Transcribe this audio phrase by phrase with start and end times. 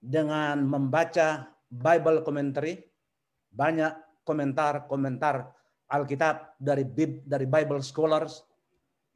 [0.00, 2.80] dengan membaca Bible commentary,
[3.52, 5.52] banyak komentar-komentar
[5.90, 6.86] Alkitab dari
[7.26, 8.42] dari Bible scholars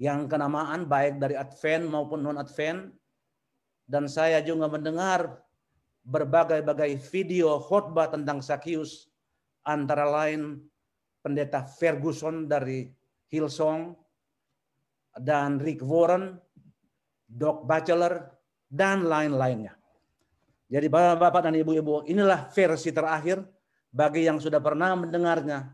[0.02, 2.90] yang kenamaan baik dari Advent maupun non Advent
[3.86, 5.38] dan saya juga mendengar
[6.04, 9.06] berbagai-bagai video khotbah tentang Sakius
[9.64, 10.60] antara lain
[11.24, 12.90] pendeta Ferguson dari
[13.32, 13.96] Hillsong
[15.22, 16.36] dan Rick Warren,
[17.24, 18.34] Doc Batchelor
[18.68, 19.72] dan lain-lainnya.
[20.68, 23.44] Jadi Bapak-bapak dan Ibu-ibu, inilah versi terakhir
[23.92, 25.70] bagi yang sudah pernah mendengarnya.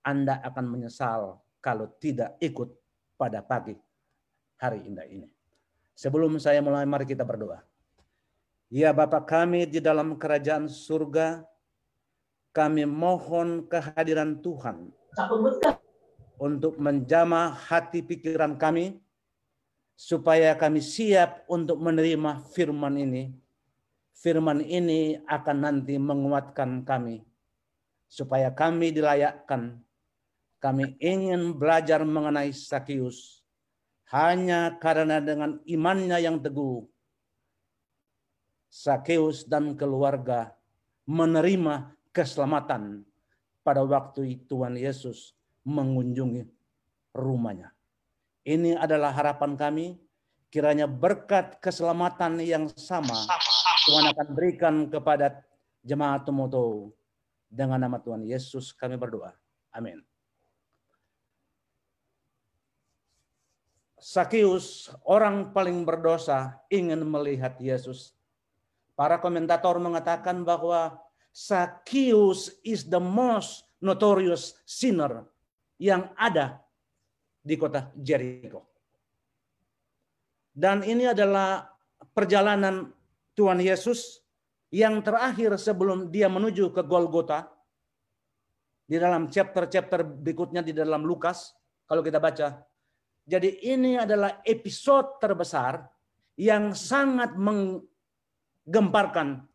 [0.00, 2.72] Anda akan menyesal kalau tidak ikut
[3.20, 3.76] pada pagi
[4.56, 5.28] hari indah ini.
[5.92, 7.60] Sebelum saya mulai, mari kita berdoa.
[8.72, 11.44] Ya Bapak kami di dalam kerajaan surga,
[12.54, 14.94] kami mohon kehadiran Tuhan
[16.40, 18.96] untuk menjamah hati pikiran kami,
[20.00, 23.36] supaya kami siap untuk menerima firman ini.
[24.16, 27.20] Firman ini akan nanti menguatkan kami,
[28.08, 29.76] supaya kami dilayakkan.
[30.60, 33.40] Kami ingin belajar mengenai Sakius
[34.12, 36.84] hanya karena dengan imannya yang teguh.
[38.68, 40.52] Sakeus dan keluarga
[41.08, 43.08] menerima keselamatan
[43.64, 45.32] pada waktu Tuhan Yesus
[45.64, 46.44] mengunjungi
[47.16, 47.72] rumahnya.
[48.44, 49.86] Ini adalah harapan kami.
[50.50, 53.14] Kiranya berkat keselamatan yang sama
[53.86, 55.40] Tuhan akan berikan kepada
[55.86, 56.92] jemaat Tumoto.
[57.50, 59.34] Dengan nama Tuhan Yesus kami berdoa.
[59.74, 59.98] Amin.
[64.00, 68.14] Sakius, orang paling berdosa, ingin melihat Yesus.
[68.94, 70.96] Para komentator mengatakan bahwa
[71.34, 75.26] Sakius is the most notorious sinner
[75.76, 76.62] yang ada
[77.40, 78.68] di kota Jericho.
[80.52, 81.64] Dan ini adalah
[82.12, 82.92] perjalanan
[83.32, 84.20] Tuhan Yesus
[84.70, 87.48] yang terakhir sebelum dia menuju ke Golgota.
[88.84, 91.54] Di dalam chapter-chapter berikutnya di dalam Lukas,
[91.86, 92.58] kalau kita baca.
[93.24, 95.86] Jadi ini adalah episode terbesar
[96.34, 99.46] yang sangat menggemparkan.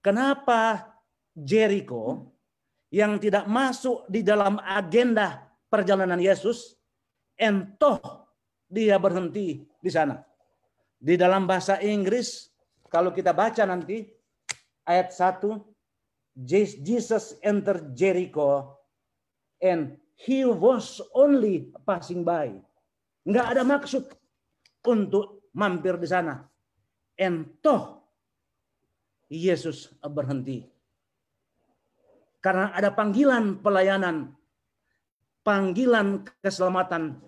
[0.00, 0.88] Kenapa
[1.36, 2.32] Jericho
[2.88, 5.45] yang tidak masuk di dalam agenda
[5.76, 6.80] perjalanan Yesus,
[7.36, 8.00] entoh
[8.64, 10.24] dia berhenti di sana.
[10.96, 12.48] Di dalam bahasa Inggris,
[12.88, 14.08] kalau kita baca nanti
[14.88, 15.60] ayat 1,
[16.80, 18.80] Jesus entered Jericho
[19.60, 22.56] and he was only passing by.
[23.28, 24.08] Enggak ada maksud
[24.88, 26.44] untuk mampir di sana.
[27.16, 28.00] Entoh
[29.28, 30.64] Yesus berhenti.
[32.38, 34.35] Karena ada panggilan pelayanan
[35.46, 37.22] panggilan keselamatan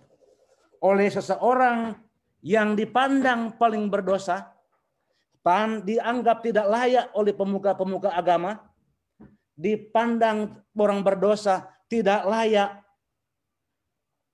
[0.83, 1.95] oleh seseorang
[2.43, 4.51] yang dipandang paling berdosa,
[5.87, 8.59] dianggap tidak layak oleh pemuka-pemuka agama,
[9.55, 12.83] dipandang orang berdosa tidak layak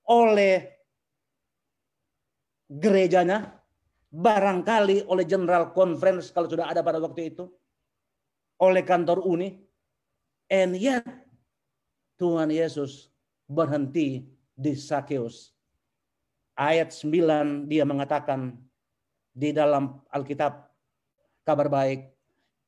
[0.09, 0.65] oleh
[2.67, 3.53] gerejanya,
[4.09, 7.47] barangkali oleh General Conference kalau sudah ada pada waktu itu,
[8.61, 9.61] oleh kantor uni,
[10.51, 11.05] and yet
[12.19, 13.14] Tuhan Yesus
[13.45, 15.53] berhenti di Sakeus.
[16.55, 18.55] Ayat 9 dia mengatakan
[19.35, 20.71] di dalam Alkitab
[21.43, 22.09] kabar baik,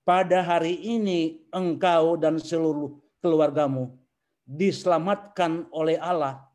[0.04, 3.96] pada hari ini engkau dan seluruh keluargamu
[4.48, 6.48] diselamatkan oleh Allah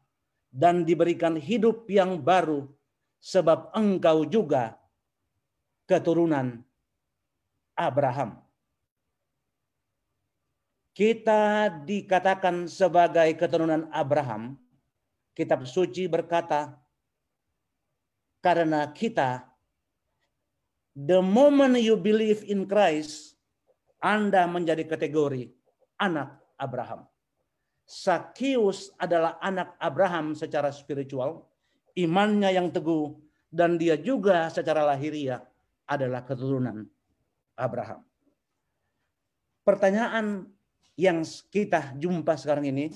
[0.49, 2.69] dan diberikan hidup yang baru
[3.21, 4.77] sebab engkau juga
[5.85, 6.65] keturunan
[7.77, 8.41] Abraham
[10.93, 14.61] kita dikatakan sebagai keturunan Abraham,
[15.33, 16.77] kitab suci berkata,
[18.45, 19.49] karena kita,
[20.93, 23.41] the moment you believe in Christ,
[24.03, 25.49] Anda menjadi kategori
[25.97, 27.09] anak Abraham.
[27.89, 31.49] Sakius adalah anak Abraham secara spiritual,
[31.97, 33.17] imannya yang teguh,
[33.49, 35.45] dan dia juga secara lahiriah
[35.89, 36.89] adalah keturunan
[37.57, 38.01] Abraham.
[39.63, 40.51] Pertanyaan
[40.97, 42.93] yang kita jumpa sekarang ini,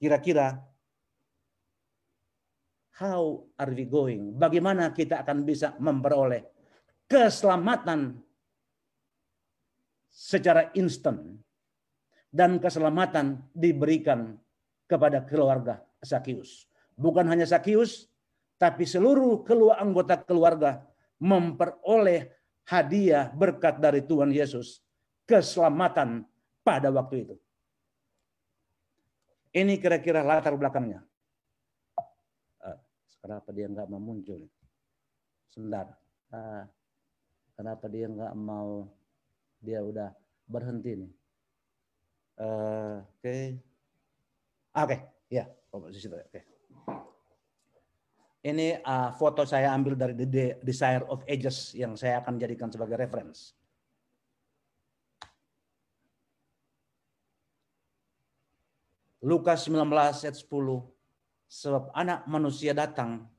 [0.00, 0.58] kira-kira
[3.00, 4.36] how are we going?
[4.36, 6.44] Bagaimana kita akan bisa memperoleh
[7.08, 8.20] keselamatan
[10.12, 11.40] secara instan
[12.32, 14.36] dan keselamatan diberikan
[14.88, 16.68] kepada keluarga Sakius.
[16.96, 18.08] Bukan hanya Sakius,
[18.60, 20.84] tapi seluruh keluar anggota keluarga
[21.20, 22.32] memperoleh
[22.68, 24.80] hadiah berkat dari Tuhan Yesus,
[25.24, 26.24] keselamatan
[26.62, 27.36] pada waktu itu.
[29.52, 31.04] Ini kira-kira latar belakangnya.
[32.62, 32.78] Uh,
[33.20, 34.48] kenapa dia nggak mau muncul?
[35.52, 35.92] Sebentar.
[36.32, 36.64] Uh,
[37.62, 38.88] Kenapa dia nggak mau?
[39.62, 40.10] Dia udah
[40.50, 41.12] berhenti nih.
[42.42, 43.36] Uh, Oke.
[44.72, 44.96] Oke,
[45.30, 45.44] ya.
[45.70, 46.40] Oke.
[48.42, 52.98] Ini uh, foto saya ambil dari The Desire of Ages yang saya akan jadikan sebagai
[52.98, 53.54] reference.
[59.22, 60.50] Lukas 19 ayat 10.
[61.46, 63.30] Sebab anak manusia datang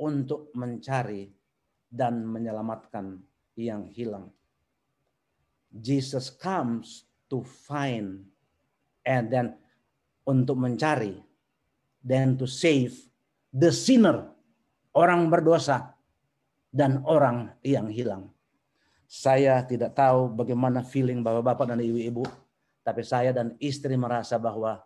[0.00, 1.28] untuk mencari
[1.92, 3.20] dan menyelamatkan
[3.60, 4.32] yang hilang.
[5.68, 8.24] Jesus comes to find
[9.04, 9.60] and then
[10.24, 11.20] untuk mencari
[12.00, 12.96] dan to save
[13.52, 14.32] the sinner,
[14.96, 15.92] orang berdosa
[16.72, 18.32] dan orang yang hilang.
[19.04, 22.24] Saya tidak tahu bagaimana feeling bapak-bapak dan ibu-ibu,
[22.86, 24.85] tapi saya dan istri merasa bahwa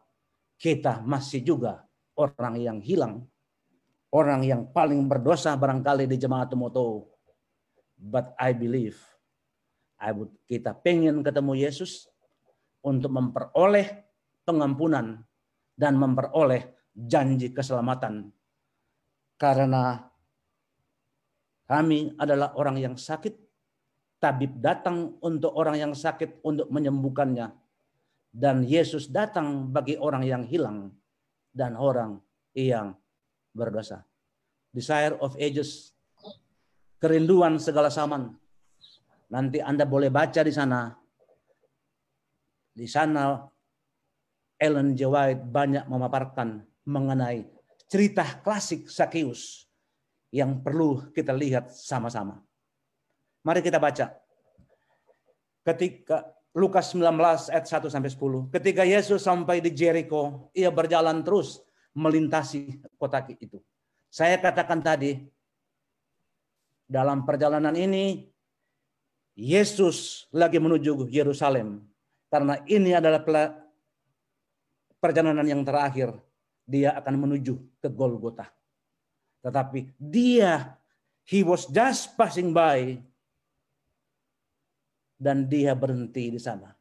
[0.60, 1.88] kita masih juga
[2.20, 3.24] orang yang hilang.
[4.12, 7.08] Orang yang paling berdosa barangkali di jemaat Moto.
[7.96, 9.00] But I believe
[10.00, 12.08] I would, kita pengen ketemu Yesus
[12.80, 14.04] untuk memperoleh
[14.44, 15.20] pengampunan
[15.76, 18.32] dan memperoleh janji keselamatan.
[19.36, 20.00] Karena
[21.68, 23.36] kami adalah orang yang sakit,
[24.18, 27.52] tabib datang untuk orang yang sakit untuk menyembuhkannya
[28.30, 30.94] dan Yesus datang bagi orang yang hilang
[31.50, 32.22] dan orang
[32.54, 32.94] yang
[33.50, 34.06] berdosa.
[34.70, 35.90] Desire of ages,
[37.02, 38.38] kerinduan segala zaman.
[39.30, 40.94] Nanti Anda boleh baca di sana.
[42.70, 43.34] Di sana
[44.54, 45.02] Ellen G.
[45.10, 47.46] White banyak memaparkan mengenai
[47.90, 49.66] cerita klasik Sakeus
[50.30, 52.38] yang perlu kita lihat sama-sama.
[53.42, 54.14] Mari kita baca.
[55.66, 57.14] Ketika Lukas 19
[57.54, 58.50] ayat 1 sampai 10.
[58.50, 61.62] Ketika Yesus sampai di Jericho, ia berjalan terus
[61.94, 63.62] melintasi kota itu.
[64.10, 65.22] Saya katakan tadi,
[66.90, 68.26] dalam perjalanan ini,
[69.38, 71.86] Yesus lagi menuju Yerusalem.
[72.26, 73.22] Karena ini adalah
[74.98, 76.18] perjalanan yang terakhir.
[76.66, 78.50] Dia akan menuju ke Golgota.
[79.42, 80.74] Tetapi dia,
[81.26, 82.98] he was just passing by
[85.20, 86.72] dan dia berhenti di sana.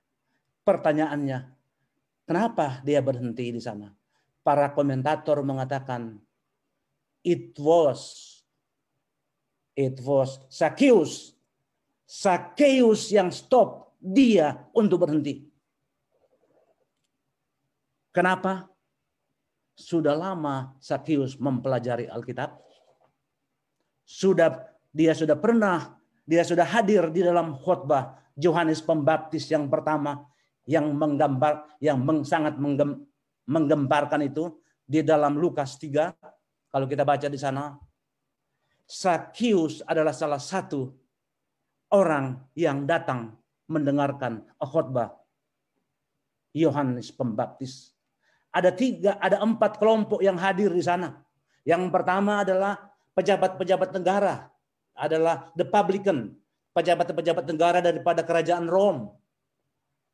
[0.64, 1.40] Pertanyaannya,
[2.24, 3.92] kenapa dia berhenti di sana?
[4.40, 6.16] Para komentator mengatakan
[7.20, 8.32] it was
[9.76, 11.36] it was Zacchaeus.
[12.08, 15.46] Zacchaeus yang stop dia untuk berhenti.
[18.16, 18.72] Kenapa?
[19.76, 22.56] Sudah lama Zacchaeus mempelajari Alkitab.
[24.08, 26.00] Sudah dia sudah pernah
[26.30, 30.24] dia sudah hadir di dalam khutbah Yohanes Pembaptis yang pertama
[30.64, 33.04] yang menggambar yang sangat menggem,
[33.46, 34.58] menggemparkan itu
[34.88, 37.76] di dalam Lukas 3 kalau kita baca di sana
[38.90, 40.90] Sakius adalah salah satu
[41.94, 43.38] orang yang datang
[43.70, 45.14] mendengarkan khutbah
[46.58, 47.94] Yohanes Pembaptis.
[48.50, 51.22] Ada tiga, ada empat kelompok yang hadir di sana.
[51.62, 52.82] Yang pertama adalah
[53.14, 54.50] pejabat-pejabat negara,
[54.98, 56.34] adalah the publican,
[56.80, 59.12] pejabat-pejabat negara daripada kerajaan Rom,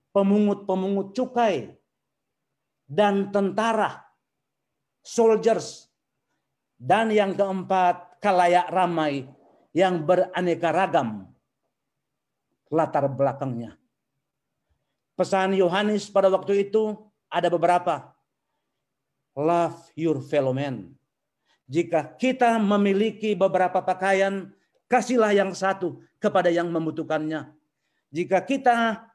[0.10, 1.78] pemungut-pemungut cukai,
[2.90, 4.02] dan tentara,
[5.06, 5.86] soldiers,
[6.82, 9.30] dan yang keempat kalayak ramai
[9.78, 11.30] yang beraneka ragam
[12.74, 13.78] latar belakangnya.
[15.16, 16.98] Pesan Yohanes pada waktu itu
[17.32, 18.12] ada beberapa.
[19.36, 20.92] Love your fellow man.
[21.68, 24.52] Jika kita memiliki beberapa pakaian,
[24.92, 27.54] kasihlah yang satu kepada yang membutuhkannya.
[28.10, 29.06] Jika kita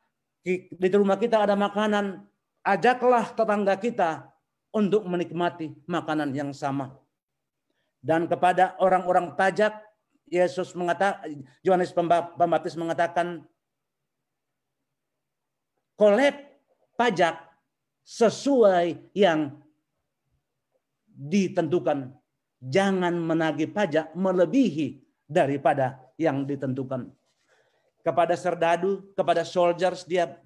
[0.47, 2.23] di rumah kita ada makanan,
[2.63, 4.31] ajaklah tetangga kita
[4.71, 6.95] untuk menikmati makanan yang sama.
[7.99, 9.75] Dan kepada orang-orang pajak,
[10.31, 13.43] Yesus mengatakan, Yohanes Pembaptis mengatakan,
[15.99, 16.39] kolek
[16.95, 17.43] pajak
[18.07, 19.59] sesuai yang
[21.05, 22.15] ditentukan.
[22.61, 27.07] Jangan menagih pajak melebihi daripada yang ditentukan.
[28.03, 30.43] Kepada serdadu, kepada soldiers, dia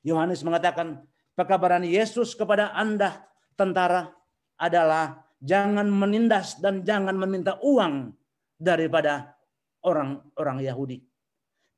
[0.00, 1.04] Yohanes mengatakan,
[1.36, 4.08] pekabaran Yesus kepada Anda, tentara,
[4.56, 8.16] adalah jangan menindas dan jangan meminta uang
[8.56, 9.36] daripada
[9.84, 10.98] orang-orang Yahudi.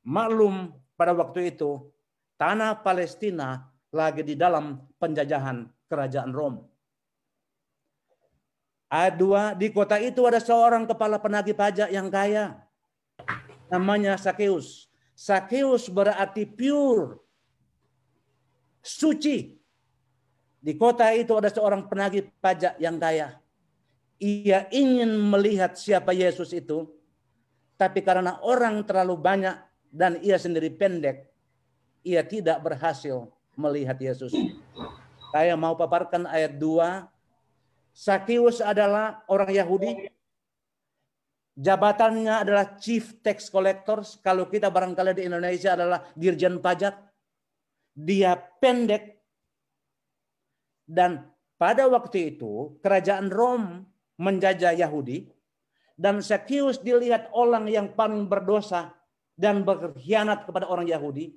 [0.06, 1.90] Maklum pada waktu itu,
[2.38, 6.62] tanah Palestina lagi di dalam penjajahan kerajaan Rom.
[8.90, 12.66] 2, di kota itu ada seorang kepala penagih pajak yang kaya
[13.66, 14.86] namanya Sakeus.
[15.16, 17.18] Sakeus berarti pure,
[18.84, 19.56] suci.
[20.60, 23.38] Di kota itu ada seorang penagih pajak yang kaya.
[24.18, 26.90] Ia ingin melihat siapa Yesus itu.
[27.76, 29.56] Tapi karena orang terlalu banyak
[29.92, 31.28] dan ia sendiri pendek,
[32.00, 34.32] ia tidak berhasil melihat Yesus.
[35.32, 37.15] Saya mau paparkan ayat 2.
[37.96, 40.12] Sakius adalah orang Yahudi.
[41.56, 44.20] Jabatannya adalah Chief Tax Collectors.
[44.20, 46.92] Kalau kita barangkali di Indonesia adalah Dirjen Pajak.
[47.96, 49.16] Dia pendek.
[50.84, 51.24] Dan
[51.56, 53.88] pada waktu itu kerajaan Rom
[54.20, 55.32] menjajah Yahudi.
[55.96, 58.92] Dan Sakius dilihat orang yang paling berdosa
[59.32, 61.32] dan berkhianat kepada orang Yahudi.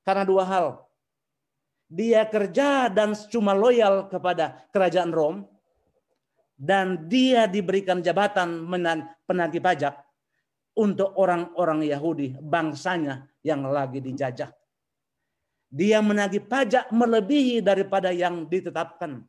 [0.00, 0.88] Karena dua hal
[1.88, 5.48] dia kerja dan cuma loyal kepada kerajaan Rom
[6.58, 8.66] dan dia diberikan jabatan
[9.22, 9.94] penagih pajak
[10.74, 14.50] untuk orang-orang Yahudi bangsanya yang lagi dijajah.
[15.70, 19.22] Dia menagih pajak melebihi daripada yang ditetapkan.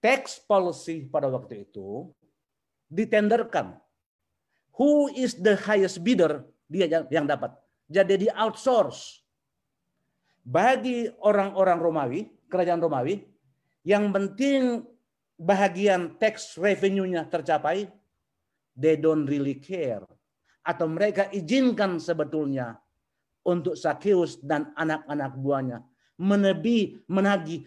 [0.00, 2.08] Tax policy pada waktu itu
[2.88, 3.76] ditenderkan.
[4.80, 6.44] Who is the highest bidder?
[6.68, 7.52] Dia yang dapat.
[7.88, 9.20] Jadi di outsource
[10.44, 13.24] bagi orang-orang Romawi, kerajaan Romawi,
[13.84, 14.84] yang penting
[15.38, 17.90] bahagian tax revenue-nya tercapai,
[18.74, 20.04] they don't really care.
[20.64, 22.80] Atau mereka izinkan sebetulnya
[23.44, 25.78] untuk Sakeus dan anak-anak buahnya
[26.20, 27.66] menebih, menagih,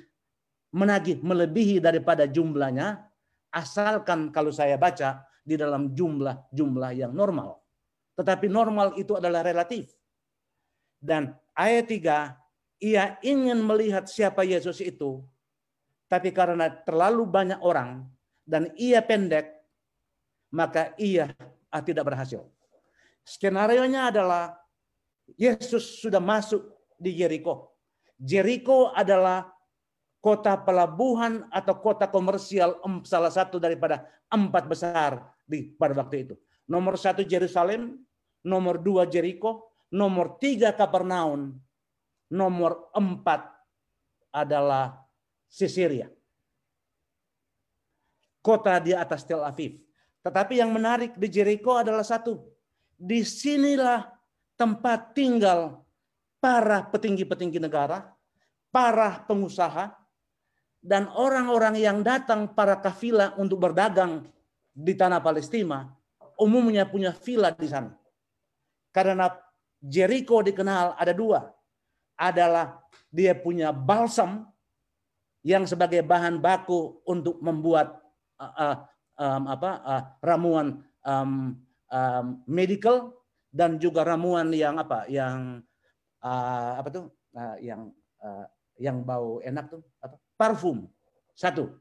[0.72, 3.04] menagih melebihi daripada jumlahnya,
[3.52, 7.60] asalkan kalau saya baca di dalam jumlah-jumlah yang normal.
[8.20, 9.94] Tetapi normal itu adalah relatif.
[10.98, 15.22] Dan ayat 3 ia ingin melihat siapa Yesus itu,
[16.08, 18.08] tapi karena terlalu banyak orang
[18.48, 19.52] dan ia pendek,
[20.56, 21.32] maka ia
[21.84, 22.48] tidak berhasil.
[23.28, 24.56] Skenario-nya adalah
[25.36, 26.64] Yesus sudah masuk
[26.96, 27.76] di Jericho.
[28.16, 29.52] Jericho adalah
[30.24, 35.12] kota pelabuhan atau kota komersial salah satu daripada empat besar
[35.44, 36.36] di pada waktu itu.
[36.68, 38.00] Nomor satu Jerusalem,
[38.48, 41.56] nomor dua Jericho, nomor tiga Kapernaum,
[42.32, 43.48] nomor empat
[44.32, 45.07] adalah
[45.58, 46.06] Sisiria.
[48.46, 49.82] Kota di atas Tel Aviv.
[50.22, 52.38] Tetapi yang menarik di Jericho adalah satu.
[52.94, 54.06] Di sinilah
[54.54, 55.82] tempat tinggal
[56.38, 58.06] para petinggi-petinggi negara,
[58.70, 59.98] para pengusaha,
[60.78, 64.30] dan orang-orang yang datang para kafilah untuk berdagang
[64.78, 65.90] di tanah Palestina,
[66.38, 67.98] umumnya punya villa di sana.
[68.94, 69.34] Karena
[69.82, 71.50] Jericho dikenal ada dua
[72.14, 72.78] adalah
[73.10, 74.46] dia punya balsam
[75.48, 78.04] yang sebagai bahan baku untuk membuat
[78.36, 78.84] uh,
[79.16, 81.56] um, apa uh, ramuan um,
[81.88, 83.16] um, medical
[83.48, 85.64] dan juga ramuan yang apa yang
[86.20, 87.06] uh, apa tuh
[87.40, 88.44] uh, yang uh,
[88.76, 90.84] yang bau enak tuh apa parfum
[91.32, 91.72] satu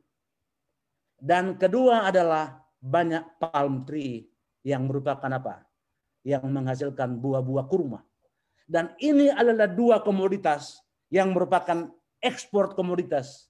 [1.18, 4.30] dan kedua adalah banyak palm tree
[4.62, 5.66] yang merupakan apa
[6.23, 8.06] yang menghasilkan buah-buah kurma
[8.70, 10.78] dan ini adalah dua komoditas
[11.11, 13.46] yang merupakan ekspor komoditas.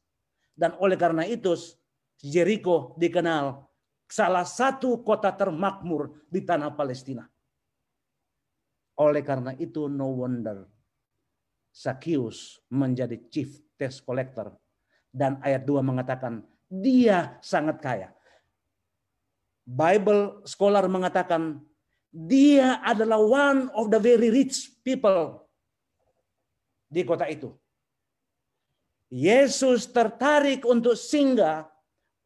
[0.56, 1.52] Dan oleh karena itu
[2.16, 3.60] Jericho dikenal
[4.08, 7.28] salah satu kota termakmur di tanah Palestina.
[8.96, 10.64] Oleh karena itu no wonder
[11.68, 14.56] Sakius menjadi chief tax collector.
[15.12, 16.40] Dan ayat 2 mengatakan
[16.72, 18.08] dia sangat kaya.
[19.66, 21.60] Bible scholar mengatakan
[22.08, 25.44] dia adalah one of the very rich people
[26.88, 27.52] di kota itu.
[29.10, 31.70] Yesus tertarik untuk singgah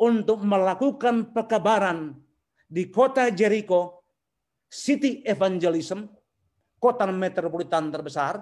[0.00, 2.16] untuk melakukan pekabaran
[2.64, 4.00] di kota Jericho,
[4.70, 6.08] city evangelism,
[6.80, 8.40] kota metropolitan terbesar,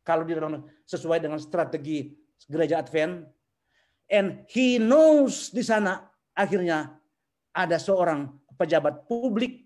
[0.00, 2.12] kalau di dalam sesuai dengan strategi
[2.48, 3.28] gereja Advent.
[4.08, 6.92] And he knows di sana akhirnya
[7.52, 9.64] ada seorang pejabat publik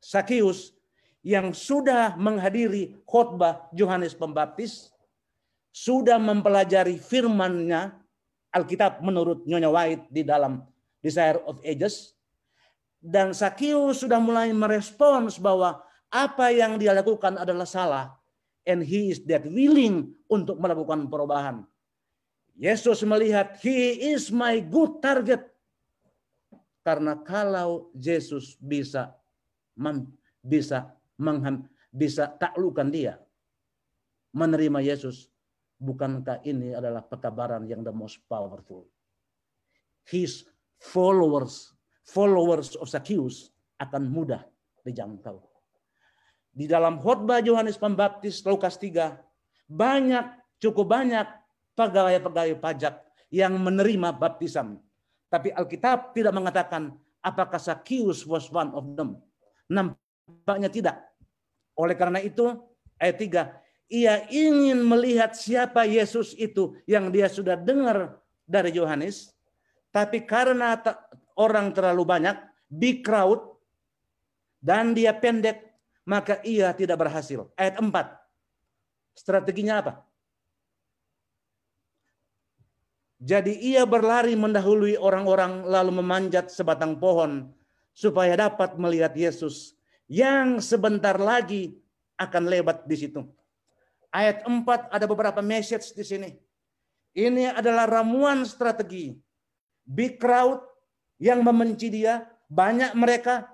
[0.00, 0.72] Sakius
[1.20, 4.88] yang sudah menghadiri khotbah Yohanes Pembaptis,
[5.70, 7.94] sudah mempelajari firmannya
[8.50, 10.66] Alkitab menurut Nyonya White di dalam
[10.98, 12.18] Desire of Ages,
[12.98, 18.10] dan Sakius sudah mulai merespons bahwa apa yang dia lakukan adalah salah,
[18.66, 21.62] and he is that willing untuk melakukan perubahan.
[22.58, 25.46] Yesus melihat, he is my good target.
[26.84, 29.14] Karena kalau Yesus bisa
[30.44, 33.16] bisa mengham, bisa taklukan dia
[34.32, 35.32] menerima Yesus
[35.80, 38.84] bukankah ini adalah pekabaran yang the most powerful?
[40.04, 40.44] His
[40.76, 41.72] followers
[42.10, 44.42] followers of Zacchaeus akan mudah
[44.82, 45.38] dijangkau.
[46.50, 49.14] Di dalam khotbah Yohanes Pembaptis Lukas 3
[49.70, 50.26] banyak
[50.58, 51.24] cukup banyak
[51.78, 52.94] pegawai-pegawai pajak
[53.30, 54.76] yang menerima baptisan.
[55.30, 56.90] Tapi Alkitab tidak mengatakan
[57.22, 59.14] apakah Zacchaeus was one of them.
[59.70, 60.98] Nampaknya tidak.
[61.78, 62.50] Oleh karena itu,
[62.98, 63.59] ayat 3,
[63.90, 69.34] ia ingin melihat siapa Yesus itu yang dia sudah dengar dari Yohanes,
[69.90, 70.78] tapi karena
[71.34, 72.38] orang terlalu banyak,
[72.70, 73.42] big crowd,
[74.62, 75.74] dan dia pendek,
[76.06, 77.50] maka ia tidak berhasil.
[77.58, 77.90] Ayat 4.
[79.18, 79.92] Strateginya apa?
[83.20, 87.52] Jadi ia berlari mendahului orang-orang lalu memanjat sebatang pohon
[87.92, 89.76] supaya dapat melihat Yesus
[90.08, 91.76] yang sebentar lagi
[92.16, 93.20] akan lewat di situ.
[94.10, 96.30] Ayat 4 ada beberapa message di sini.
[97.14, 99.14] Ini adalah ramuan strategi.
[99.86, 100.62] Big crowd
[101.18, 103.46] yang membenci dia, banyak mereka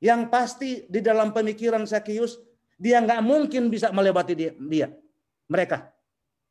[0.00, 2.36] yang pasti di dalam pemikiran Sakius
[2.76, 4.88] dia nggak mungkin bisa melewati dia.
[5.48, 5.84] Mereka,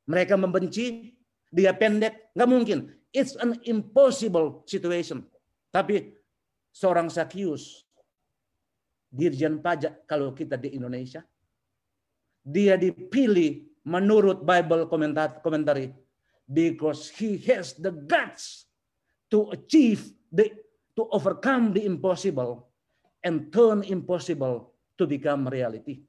[0.06, 1.14] mereka membenci,
[1.50, 2.80] dia pendek, nggak mungkin.
[3.14, 5.26] It's an impossible situation.
[5.70, 6.18] Tapi
[6.74, 7.86] seorang Sakius,
[9.10, 11.22] dirjen pajak kalau kita di Indonesia,
[12.44, 14.88] dia dipilih menurut Bible
[15.42, 15.92] komentari
[16.48, 18.68] because he has the guts
[19.32, 20.52] to achieve the
[20.94, 22.70] to overcome the impossible
[23.24, 26.04] and turn impossible to become reality.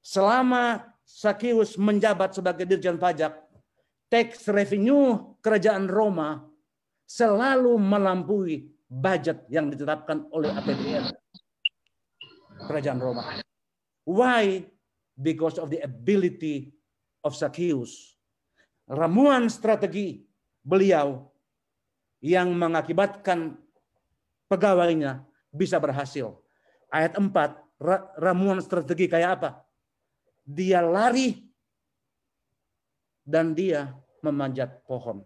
[0.00, 3.36] Selama Sakius menjabat sebagai dirjen pajak,
[4.08, 6.42] tax revenue kerajaan Roma
[7.04, 11.04] selalu melampaui budget yang ditetapkan oleh APBN
[12.66, 13.38] kerajaan Roma.
[14.08, 14.66] Why?
[15.20, 16.72] Because of the ability
[17.20, 18.16] of Zacchaeus.
[18.88, 20.24] Ramuan strategi
[20.64, 21.28] beliau
[22.24, 23.60] yang mengakibatkan
[24.48, 25.22] pegawainya
[25.52, 26.40] bisa berhasil.
[26.90, 27.30] Ayat 4,
[28.18, 29.50] ramuan strategi kayak apa?
[30.42, 31.38] Dia lari
[33.22, 35.22] dan dia memanjat pohon.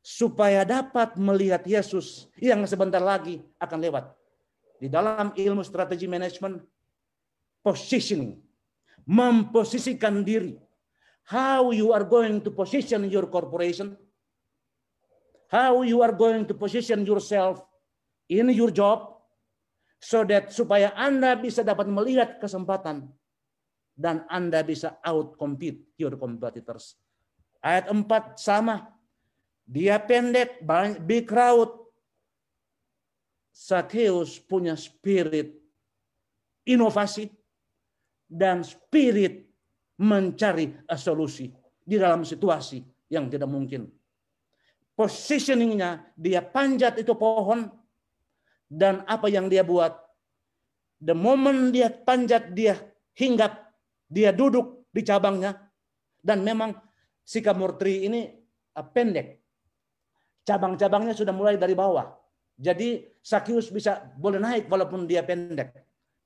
[0.00, 4.04] Supaya dapat melihat Yesus yang sebentar lagi akan lewat.
[4.80, 6.56] Di dalam ilmu strategi manajemen,
[7.60, 8.40] positioning
[9.06, 10.56] memposisikan diri.
[11.30, 13.94] How you are going to position your corporation?
[15.50, 17.62] How you are going to position yourself
[18.30, 19.18] in your job
[19.98, 23.10] so that supaya Anda bisa dapat melihat kesempatan
[23.94, 26.96] dan Anda bisa out compete your competitors.
[27.60, 28.88] Ayat 4 sama.
[29.70, 30.66] Dia pendek,
[31.04, 31.70] big crowd.
[33.54, 35.52] Zacchaeus punya spirit
[36.64, 37.28] inovasi
[38.30, 39.50] dan spirit
[39.98, 41.50] mencari solusi
[41.82, 42.78] di dalam situasi
[43.10, 43.90] yang tidak mungkin.
[44.94, 47.66] Positioningnya dia panjat itu pohon
[48.70, 49.98] dan apa yang dia buat.
[51.02, 52.78] The moment dia panjat dia
[53.18, 53.58] hinggap,
[54.06, 55.56] dia duduk di cabangnya
[56.20, 56.76] dan memang
[57.24, 58.28] sikamur tree ini
[58.76, 59.40] uh, pendek.
[60.44, 62.12] Cabang-cabangnya sudah mulai dari bawah.
[62.60, 65.72] Jadi Sakius bisa boleh naik walaupun dia pendek.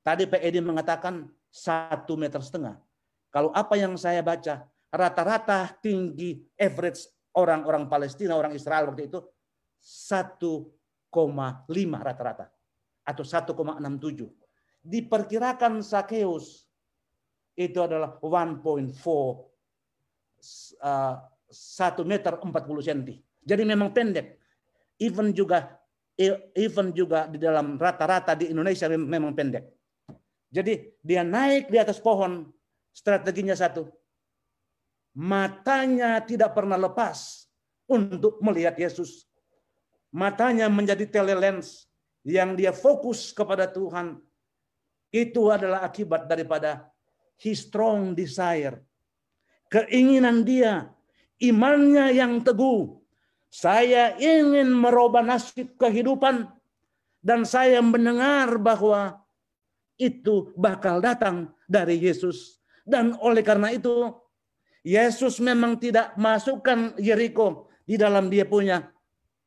[0.03, 2.83] Tadi Pak Edi mengatakan satu meter setengah.
[3.31, 7.07] Kalau apa yang saya baca, rata-rata tinggi average
[7.39, 9.23] orang-orang Palestina, orang Israel waktu itu
[9.79, 11.15] 1,5
[12.03, 12.51] rata-rata
[13.07, 14.83] atau 1,67.
[14.83, 16.67] Diperkirakan Sakeus
[17.55, 18.91] itu adalah 1.4
[20.83, 21.15] uh,
[21.55, 22.51] 1 meter 40
[22.83, 23.03] cm.
[23.47, 24.43] Jadi memang pendek.
[24.99, 25.79] Even juga
[26.55, 29.74] even juga di dalam rata-rata di Indonesia memang pendek.
[30.55, 32.47] Jadi dia naik di atas pohon,
[32.95, 33.91] strateginya satu.
[35.19, 37.51] Matanya tidak pernah lepas
[37.91, 39.27] untuk melihat Yesus.
[40.15, 41.91] Matanya menjadi telelens
[42.23, 44.23] yang dia fokus kepada Tuhan.
[45.11, 46.87] Itu adalah akibat daripada
[47.43, 48.79] his strong desire.
[49.67, 50.87] Keinginan dia,
[51.43, 52.95] imannya yang teguh.
[53.51, 56.47] Saya ingin merubah nasib kehidupan
[57.23, 59.24] dan saya mendengar bahwa
[59.99, 62.59] itu bakal datang dari Yesus.
[62.85, 64.13] Dan oleh karena itu,
[64.85, 68.93] Yesus memang tidak masukkan Jericho di dalam dia punya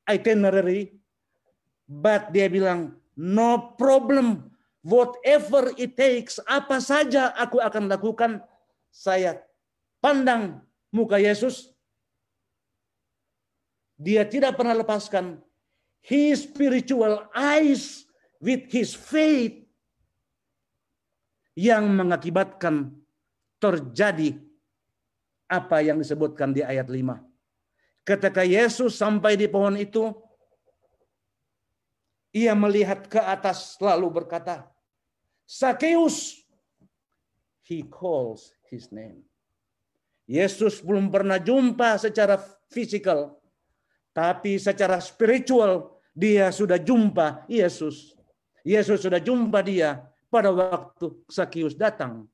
[0.09, 0.97] itinerary.
[1.87, 4.51] But dia bilang, no problem.
[4.87, 8.39] Whatever it takes, apa saja aku akan lakukan.
[8.87, 9.43] Saya
[9.99, 10.63] pandang
[10.95, 11.75] muka Yesus.
[13.99, 15.43] Dia tidak pernah lepaskan
[15.99, 18.07] his spiritual eyes
[18.39, 19.66] with his faith
[21.57, 22.93] yang mengakibatkan
[23.57, 24.37] terjadi
[25.49, 27.17] apa yang disebutkan di ayat 5.
[28.05, 30.13] Ketika Yesus sampai di pohon itu,
[32.29, 34.69] ia melihat ke atas lalu berkata,
[35.49, 36.45] Sakeus,
[37.65, 39.25] he calls his name.
[40.29, 42.37] Yesus belum pernah jumpa secara
[42.69, 43.33] fisikal,
[44.13, 48.17] tapi secara spiritual dia sudah jumpa Yesus
[48.67, 52.27] Yesus sudah jumpa dia pada waktu Sakius datang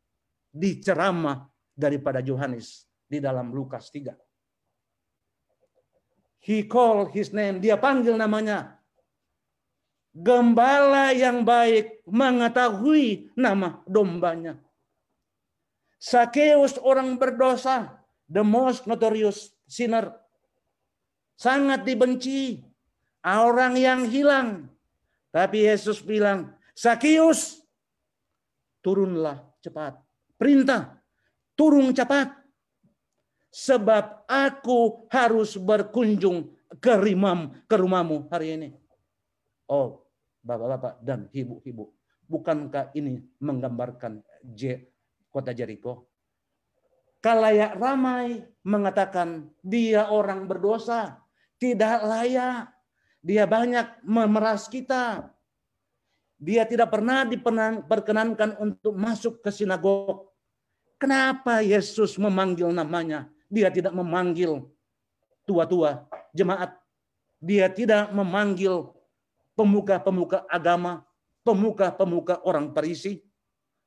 [0.49, 4.13] di ceramah daripada Yohanes di dalam Lukas 3.
[6.43, 8.75] He called his name, dia panggil namanya.
[10.13, 14.59] Gembala yang baik mengetahui nama dombanya.
[16.03, 20.11] Sakeus orang berdosa, the most notorious sinner.
[21.39, 22.59] Sangat dibenci.
[23.23, 24.67] Orang yang hilang.
[25.31, 27.62] Tapi Yesus bilang, Sakeus,
[28.83, 29.97] turunlah cepat.
[30.35, 30.99] Perintah,
[31.55, 32.43] turun cepat.
[33.53, 38.69] Sebab aku harus berkunjung ke rimam, ke rumahmu hari ini.
[39.69, 40.03] Oh,
[40.43, 41.93] bapak-bapak dan ibu-ibu.
[42.27, 44.89] Bukankah ini menggambarkan J,
[45.29, 46.09] kota Jericho?
[47.23, 51.23] Kalayak ramai mengatakan dia orang berdosa,
[51.55, 52.67] tidak layak.
[53.23, 55.31] Dia banyak memeras kita.
[56.43, 60.27] Dia tidak pernah diperkenankan untuk masuk ke sinagog.
[60.99, 63.31] Kenapa Yesus memanggil namanya?
[63.47, 64.67] Dia tidak memanggil
[65.47, 66.03] tua-tua
[66.35, 66.75] jemaat.
[67.39, 68.91] Dia tidak memanggil
[69.55, 71.07] pemuka-pemuka agama,
[71.47, 73.23] pemuka-pemuka orang Parisi.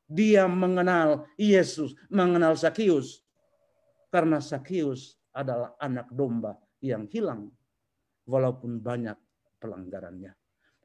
[0.08, 3.20] Dia mengenal Yesus, mengenal Sakius.
[4.08, 7.52] Karena Sakius adalah anak domba yang hilang.
[8.24, 9.18] Walaupun banyak
[9.60, 10.32] pelanggarannya.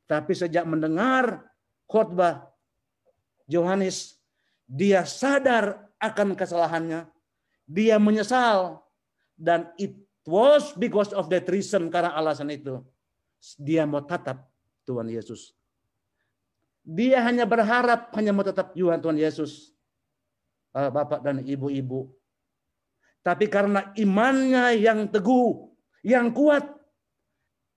[0.04, 1.51] Tapi sejak mendengar
[1.92, 2.48] khotbah
[3.52, 4.16] Yohanes,
[4.64, 7.12] dia sadar akan kesalahannya,
[7.68, 8.80] dia menyesal
[9.36, 9.92] dan it
[10.24, 12.80] was because of that reason karena alasan itu
[13.60, 14.48] dia mau tetap
[14.88, 15.52] Tuhan Yesus.
[16.82, 19.76] Dia hanya berharap hanya mau tetap Tuhan Yesus.
[20.72, 22.08] Bapak dan ibu-ibu.
[23.22, 25.70] Tapi karena imannya yang teguh,
[26.02, 26.64] yang kuat,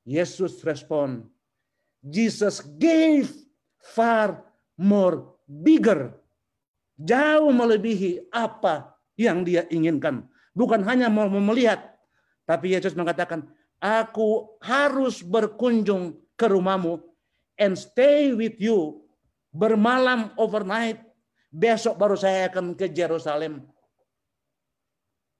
[0.08, 1.28] Yesus respon.
[2.00, 3.43] Jesus gave
[3.84, 4.40] far
[4.80, 6.16] more bigger.
[6.96, 10.24] Jauh melebihi apa yang dia inginkan.
[10.56, 11.92] Bukan hanya mau melihat.
[12.48, 13.44] Tapi Yesus mengatakan,
[13.82, 17.02] aku harus berkunjung ke rumahmu
[17.60, 19.04] and stay with you.
[19.54, 21.02] Bermalam overnight.
[21.54, 23.62] Besok baru saya akan ke Jerusalem.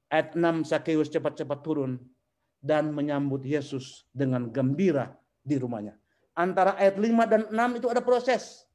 [0.07, 1.98] Ayat 6 Sakeus cepat-cepat turun
[2.62, 5.11] dan menyambut Yesus dengan gembira
[5.42, 5.98] di rumahnya
[6.34, 8.66] antara ayat 5 dan 6 itu ada proses.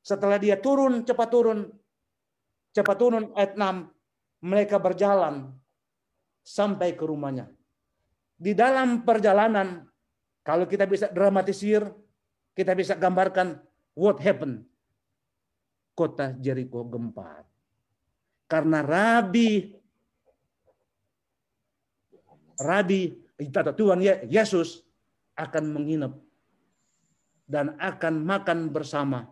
[0.00, 1.68] Setelah dia turun, cepat turun.
[2.74, 3.90] Cepat turun ayat 6.
[4.44, 5.50] Mereka berjalan
[6.44, 7.50] sampai ke rumahnya.
[8.34, 9.86] Di dalam perjalanan,
[10.44, 11.88] kalau kita bisa dramatisir,
[12.52, 13.58] kita bisa gambarkan
[13.96, 14.62] what happened.
[15.94, 17.46] Kota Jericho gempar.
[18.44, 19.72] Karena Rabi
[22.60, 23.00] Rabi
[23.74, 23.98] Tuhan
[24.30, 24.84] Yesus
[25.34, 26.23] akan menginap
[27.44, 29.28] dan akan makan bersama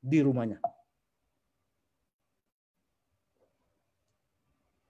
[0.00, 0.60] di rumahnya.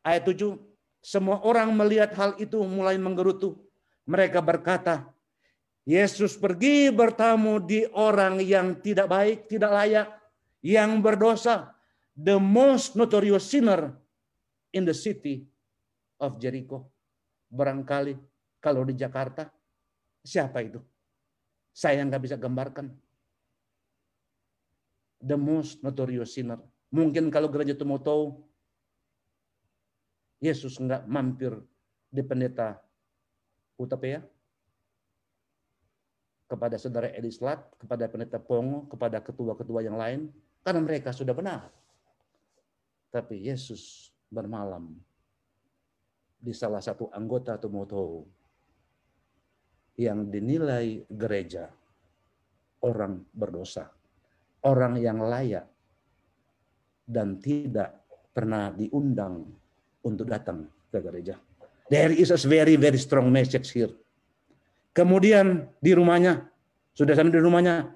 [0.01, 0.57] Ayat 7,
[1.05, 3.61] semua orang melihat hal itu mulai menggerutu.
[4.09, 5.13] Mereka berkata,
[5.85, 10.09] Yesus pergi bertamu di orang yang tidak baik, tidak layak,
[10.61, 11.73] yang berdosa,
[12.17, 13.97] the most notorious sinner
[14.77, 15.49] in the city
[16.21, 16.89] of Jericho.
[17.49, 18.15] Barangkali
[18.61, 19.49] kalau di Jakarta,
[20.21, 20.79] siapa itu?
[21.71, 22.91] Saya nggak bisa gambarkan.
[25.21, 26.59] The most notorious sinner.
[26.91, 28.35] Mungkin kalau gereja itu mau tahu,
[30.41, 31.53] Yesus nggak mampir
[32.09, 32.81] di pendeta
[33.77, 34.25] Utapea,
[36.51, 40.35] kepada saudara Edislat, kepada pendeta Pongo, kepada ketua-ketua yang lain,
[40.67, 41.71] karena mereka sudah benar.
[43.15, 44.99] Tapi Yesus bermalam
[46.41, 48.27] di salah satu anggota atau moto
[50.01, 51.69] yang dinilai gereja
[52.81, 53.93] orang berdosa,
[54.65, 55.69] orang yang layak
[57.05, 58.01] dan tidak
[58.33, 59.45] pernah diundang
[60.01, 61.37] untuk datang ke gereja.
[61.93, 63.93] There is a very very strong message here.
[64.97, 66.49] Kemudian di rumahnya,
[66.97, 67.93] sudah sampai di rumahnya,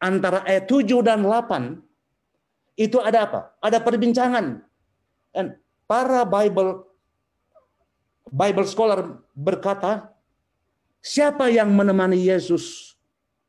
[0.00, 3.40] antara ayat 7 dan 8, itu ada apa?
[3.60, 4.58] Ada perbincangan.
[5.30, 6.88] Dan para Bible
[8.32, 10.11] Bible scholar berkata,
[11.02, 12.94] Siapa yang menemani Yesus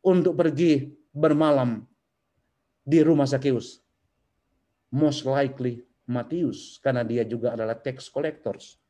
[0.01, 1.85] untuk pergi bermalam
[2.81, 3.77] di rumah Sakeus?
[4.89, 8.81] Most likely Matius, karena dia juga adalah tax collectors.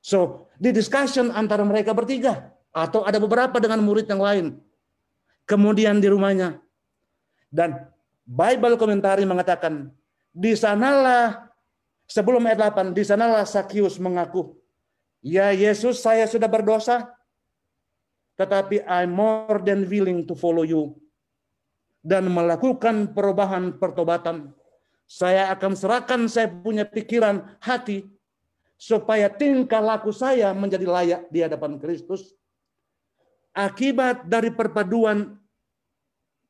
[0.00, 4.46] So, di discussion antara mereka bertiga, atau ada beberapa dengan murid yang lain.
[5.48, 6.60] Kemudian di rumahnya.
[7.48, 7.88] Dan
[8.28, 9.88] Bible komentari mengatakan,
[10.36, 11.48] di sanalah,
[12.04, 14.52] sebelum ayat 8, di sanalah Sakius mengaku,
[15.24, 17.15] Ya Yesus, saya sudah berdosa,
[18.36, 20.96] tetapi I'm more than willing to follow you.
[22.06, 24.54] dan melakukan perubahan pertobatan.
[25.10, 28.06] Saya akan serahkan saya punya pikiran, hati,
[28.78, 32.30] supaya tingkah laku saya menjadi layak di hadapan Kristus.
[33.50, 35.34] Akibat dari perpaduan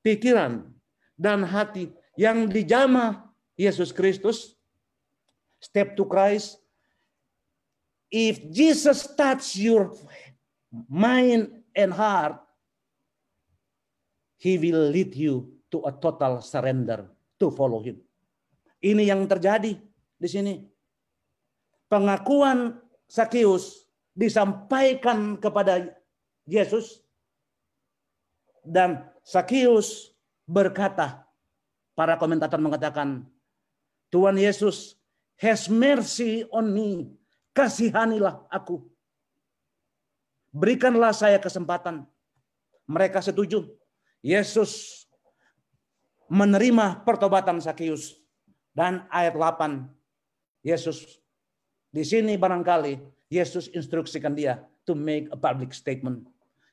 [0.05, 0.69] pikiran
[1.17, 1.89] dan hati
[2.21, 3.25] yang dijamah
[3.57, 4.59] Yesus Kristus,
[5.63, 6.61] step to Christ,
[8.13, 9.97] if Jesus touch your
[10.91, 12.41] mind and heart,
[14.41, 17.09] He will lead you to a total surrender
[17.41, 18.01] to follow him.
[18.81, 19.77] Ini yang terjadi
[20.17, 20.55] di sini.
[21.87, 25.95] Pengakuan Sakius disampaikan kepada
[26.45, 27.01] Yesus
[28.67, 30.11] dan Sakius
[30.47, 31.27] berkata,
[31.95, 33.23] para komentator mengatakan,
[34.11, 34.99] Tuhan Yesus
[35.39, 37.11] has mercy on me.
[37.55, 38.85] Kasihanilah aku.
[40.57, 42.09] Berikanlah saya kesempatan.
[42.89, 43.69] Mereka setuju
[44.25, 45.05] Yesus
[46.33, 48.17] menerima pertobatan Sakius
[48.73, 49.85] dan ayat 8
[50.65, 51.21] Yesus
[51.93, 56.25] di sini barangkali Yesus instruksikan dia to make a public statement.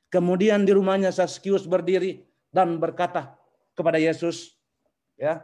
[0.08, 3.34] Kemudian di rumahnya Sakius berdiri dan berkata
[3.74, 4.54] kepada Yesus,
[5.18, 5.42] ya,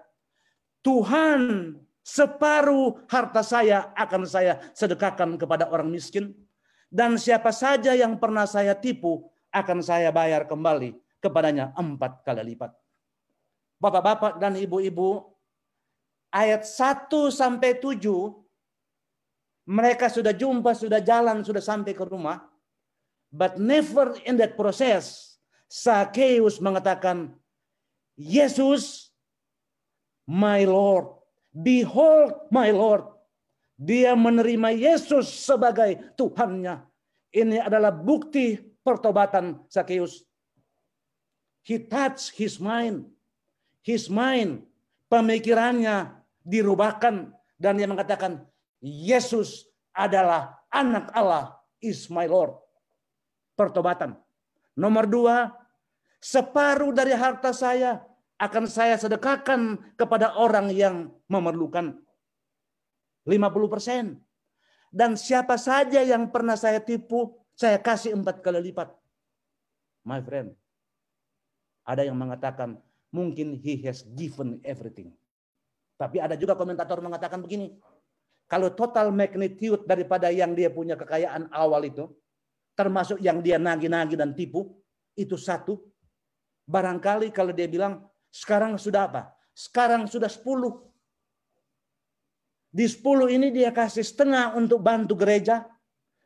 [0.80, 1.74] Tuhan
[2.06, 6.32] separuh harta saya akan saya sedekahkan kepada orang miskin
[6.90, 12.74] dan siapa saja yang pernah saya tipu akan saya bayar kembali kepadanya empat kali lipat.
[13.80, 15.24] Bapak-bapak dan ibu-ibu,
[16.34, 17.96] ayat 1 sampai 7,
[19.70, 22.44] mereka sudah jumpa, sudah jalan, sudah sampai ke rumah.
[23.30, 25.38] But never in that process,
[25.70, 27.38] Zacchaeus mengatakan,
[28.18, 29.14] Yesus,
[30.26, 31.14] my Lord,
[31.54, 33.06] behold my Lord.
[33.80, 36.84] Dia menerima Yesus sebagai Tuhannya.
[37.32, 40.20] Ini adalah bukti pertobatan Zacchaeus.
[41.64, 43.08] He touched his mind.
[43.80, 44.68] His mind,
[45.08, 46.12] pemikirannya
[46.44, 48.44] dirubahkan dan dia mengatakan
[48.84, 49.64] Yesus
[49.96, 52.60] adalah anak Allah is my Lord.
[53.56, 54.12] Pertobatan.
[54.76, 55.56] Nomor dua,
[56.20, 58.04] separuh dari harta saya
[58.40, 61.96] akan saya sedekahkan kepada orang yang memerlukan.
[63.28, 64.16] 50 persen.
[64.90, 68.90] Dan siapa saja yang pernah saya tipu, saya kasih empat kali lipat.
[70.02, 70.56] My friend,
[71.86, 72.80] ada yang mengatakan
[73.14, 75.14] mungkin he has given everything.
[75.94, 77.76] Tapi ada juga komentator mengatakan begini.
[78.50, 82.10] Kalau total magnitude daripada yang dia punya kekayaan awal itu,
[82.74, 84.74] termasuk yang dia nagi-nagi dan tipu,
[85.14, 85.78] itu satu.
[86.66, 89.22] Barangkali kalau dia bilang, sekarang sudah apa?
[89.54, 90.89] Sekarang sudah sepuluh.
[92.70, 95.66] Di sepuluh ini dia kasih setengah untuk bantu gereja,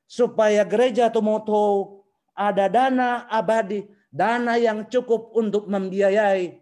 [0.04, 1.64] supaya gereja atau moto
[2.36, 6.60] ada dana abadi dana yang cukup untuk membiayai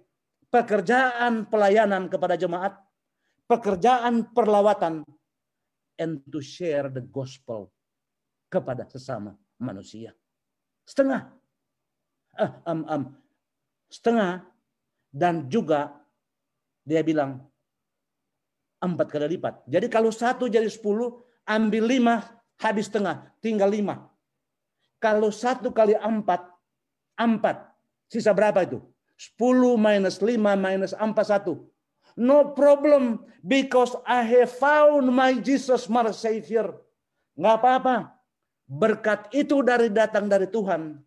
[0.48, 2.78] pekerjaan pelayanan kepada jemaat,
[3.44, 5.04] pekerjaan perlawatan,
[6.00, 7.68] and to share the gospel
[8.48, 10.16] kepada sesama manusia.
[10.88, 11.28] Setengah.
[12.32, 13.02] Uh, um, um,
[13.92, 14.40] setengah
[15.12, 15.92] dan juga
[16.80, 17.44] dia bilang
[18.82, 19.62] empat kali lipat.
[19.70, 22.14] Jadi kalau satu jadi sepuluh, ambil lima,
[22.58, 24.10] habis setengah, tinggal lima.
[24.98, 26.52] Kalau satu kali empat,
[27.18, 27.70] Empat.
[28.08, 28.80] Sisa berapa itu?
[29.38, 32.18] 10 minus 5 minus 4, 1.
[32.18, 36.76] No problem because I have found my Jesus my Savior.
[37.38, 37.96] Nggak apa-apa.
[38.68, 41.00] Berkat itu dari datang dari Tuhan.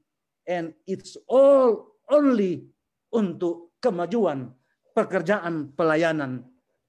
[0.45, 2.69] And it's all only
[3.13, 4.53] untuk kemajuan
[4.93, 6.45] pekerjaan pelayanan,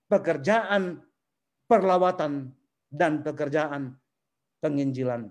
[0.06, 1.02] pekerjaan
[1.66, 2.54] perlawatan,
[2.90, 3.98] dan pekerjaan
[4.62, 5.30] penginjilan.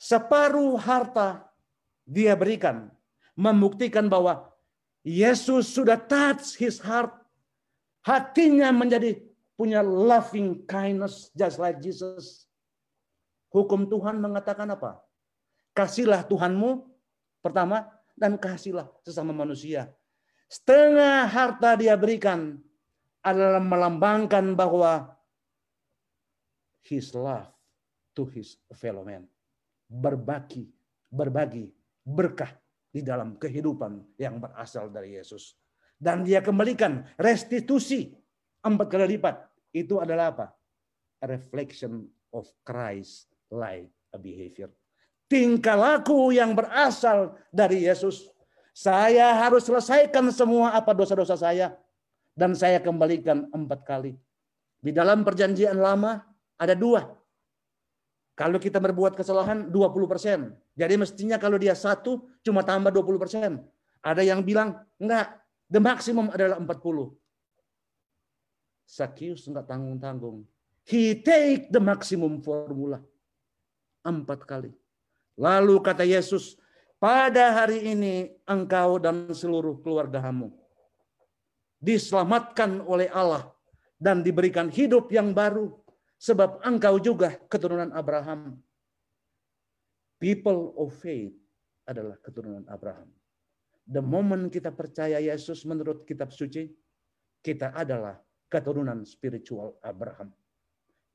[0.00, 1.48] Separuh harta
[2.08, 2.88] dia berikan
[3.36, 4.48] membuktikan bahwa
[5.04, 7.12] Yesus sudah touch his heart.
[8.00, 9.20] Hatinya menjadi
[9.56, 12.48] punya loving kindness just like Jesus.
[13.52, 15.04] Hukum Tuhan mengatakan apa?
[15.76, 16.88] Kasihlah Tuhanmu
[17.44, 19.92] pertama dan kasihlah sesama manusia.
[20.48, 22.56] Setengah harta dia berikan
[23.20, 25.12] adalah melambangkan bahwa
[26.84, 27.48] his love
[28.16, 29.28] to his fellow man.
[29.90, 30.70] Berbagi,
[31.10, 31.68] berbagi
[32.06, 32.54] berkah
[32.90, 35.54] di dalam kehidupan yang berasal dari Yesus.
[36.00, 38.10] Dan dia kembalikan restitusi
[38.64, 39.36] empat kali lipat.
[39.70, 40.46] Itu adalah apa?
[41.20, 44.72] A reflection of Christ like a behavior.
[45.30, 48.26] Tingkah laku yang berasal dari Yesus.
[48.74, 51.76] Saya harus selesaikan semua apa dosa-dosa saya.
[52.40, 54.16] Dan saya kembalikan empat kali.
[54.80, 56.24] Di dalam perjanjian lama
[56.56, 57.20] ada dua
[58.32, 60.56] kalau kita berbuat kesalahan 20%.
[60.72, 63.60] Jadi mestinya kalau dia satu cuma tambah 20%.
[64.00, 65.36] Ada yang bilang enggak,
[65.70, 67.14] The maximum adalah 40.
[68.88, 70.48] Sakius enggak tanggung-tanggung.
[70.88, 72.98] He take the maximum formula.
[74.02, 74.72] Empat kali.
[75.36, 76.56] Lalu kata Yesus,
[76.96, 80.59] pada hari ini engkau dan seluruh keluargamu
[81.80, 83.48] diselamatkan oleh Allah
[83.96, 85.72] dan diberikan hidup yang baru
[86.20, 88.60] sebab engkau juga keturunan Abraham.
[90.20, 91.32] People of faith
[91.88, 93.08] adalah keturunan Abraham.
[93.88, 96.68] The moment kita percaya Yesus menurut kitab suci,
[97.40, 98.20] kita adalah
[98.52, 100.28] keturunan spiritual Abraham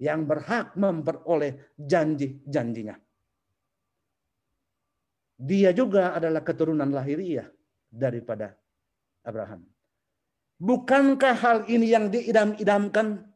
[0.02, 2.98] yang berhak memperoleh janji-janjinya.
[5.36, 7.48] Dia juga adalah keturunan lahiriah
[7.92, 8.56] daripada
[9.24, 9.75] Abraham.
[10.56, 13.28] Bukankah hal ini yang diidam-idamkan?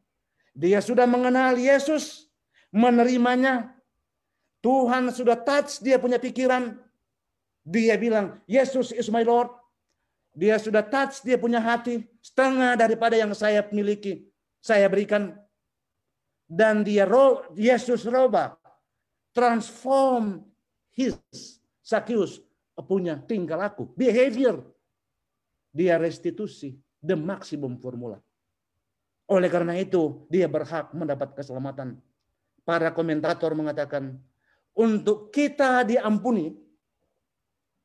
[0.56, 2.28] Dia sudah mengenal Yesus,
[2.72, 3.76] menerimanya.
[4.60, 6.76] Tuhan sudah touch dia punya pikiran.
[7.64, 9.48] Dia bilang, Yesus is my Lord.
[10.36, 14.28] Dia sudah touch dia punya hati setengah daripada yang saya miliki.
[14.60, 15.36] Saya berikan
[16.50, 17.08] dan dia
[17.56, 18.58] Yesus roba
[19.30, 20.42] transform
[20.92, 21.16] his
[21.80, 22.42] Sakius
[22.80, 24.64] punya tingkah laku, behavior.
[25.70, 28.20] Dia restitusi the maximum formula.
[29.30, 31.98] Oleh karena itu, dia berhak mendapat keselamatan.
[32.64, 34.18] Para komentator mengatakan,
[34.76, 36.54] untuk kita diampuni,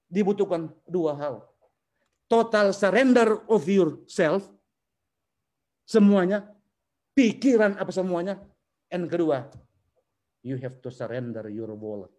[0.10, 1.36] dibutuhkan dua hal
[2.26, 4.50] total surrender of yourself,
[5.86, 6.46] semuanya,
[7.14, 8.42] pikiran apa semuanya,
[8.90, 9.50] and kedua,
[10.42, 12.14] you have to surrender your wallet.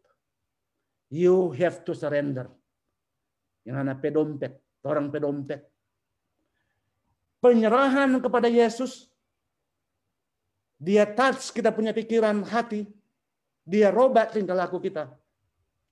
[1.07, 2.51] You have to surrender.
[3.63, 5.63] Yang anak pedompet, orang pedompet.
[7.41, 9.13] Penyerahan kepada Yesus,
[10.77, 12.89] dia touch kita punya pikiran hati,
[13.65, 15.13] dia robat tingkah laku kita.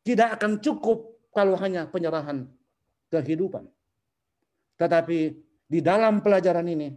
[0.05, 2.45] Tidak akan cukup kalau hanya penyerahan
[3.09, 3.65] kehidupan.
[4.77, 5.19] Tetapi
[5.65, 6.93] di dalam pelajaran ini,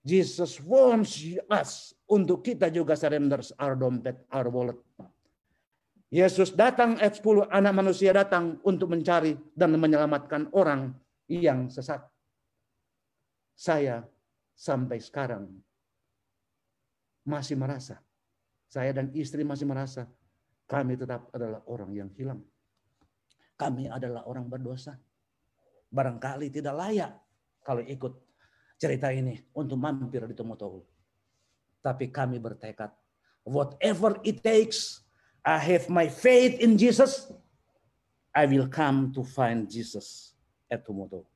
[0.00, 4.78] Jesus wants us untuk kita juga surrender our dompet, our wallet.
[6.10, 10.90] Yesus datang ayat 10, anak manusia datang untuk mencari dan menyelamatkan orang
[11.30, 12.02] yang sesat.
[13.60, 14.08] Saya
[14.56, 15.52] sampai sekarang
[17.28, 18.00] masih merasa,
[18.64, 20.08] saya dan istri masih merasa,
[20.64, 22.40] kami tetap adalah orang yang hilang.
[23.60, 24.96] Kami adalah orang berdosa
[25.90, 27.12] barangkali tidak layak
[27.66, 28.14] kalau ikut
[28.80, 30.80] cerita ini untuk mampir di Tomotohu.
[31.84, 32.88] Tapi kami bertekad,
[33.44, 35.04] whatever it takes,
[35.44, 37.28] I have my faith in Jesus,
[38.32, 40.32] I will come to find Jesus
[40.70, 41.29] at Tomotohu.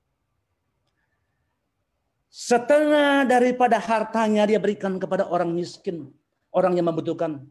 [2.34, 6.10] Setengah daripada hartanya dia berikan kepada orang miskin,
[6.50, 7.46] orang yang membutuhkan.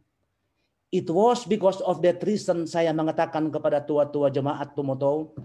[0.92, 5.40] It was because of that reason saya mengatakan kepada tua-tua jemaat Tumoto,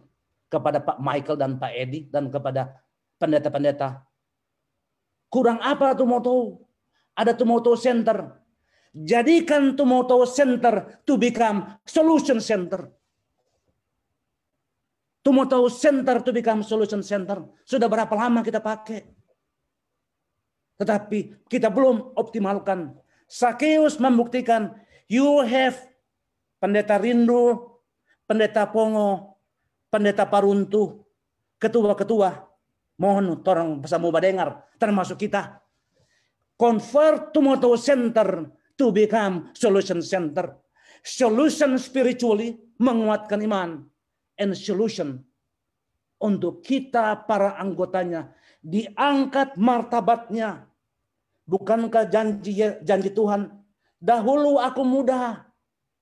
[0.51, 2.83] kepada Pak Michael dan Pak Edi dan kepada
[3.23, 4.03] pendeta-pendeta.
[5.31, 6.67] Kurang apa Tumoto?
[7.15, 8.43] Ada Tumoto Center.
[8.91, 12.91] Jadikan Tumoto Center to become solution center.
[15.23, 17.47] Tumoto Center to become solution center.
[17.63, 19.18] Sudah berapa lama kita pakai?
[20.79, 22.95] Tetapi kita belum optimalkan.
[23.27, 24.79] Sakeus membuktikan
[25.11, 25.77] you have
[26.63, 27.77] pendeta rindu,
[28.25, 29.37] pendeta pongo,
[29.91, 31.03] pendeta paruntu,
[31.59, 32.47] ketua-ketua,
[32.97, 35.61] mohon orang bersama dengar, termasuk kita.
[36.59, 40.59] Convert Tomato Center to become Solution Center.
[41.03, 43.87] Solution spiritually menguatkan iman.
[44.39, 45.27] And solution
[46.23, 48.31] untuk kita para anggotanya
[48.63, 50.68] diangkat martabatnya.
[51.49, 53.49] Bukankah janji janji Tuhan?
[53.97, 55.49] Dahulu aku muda,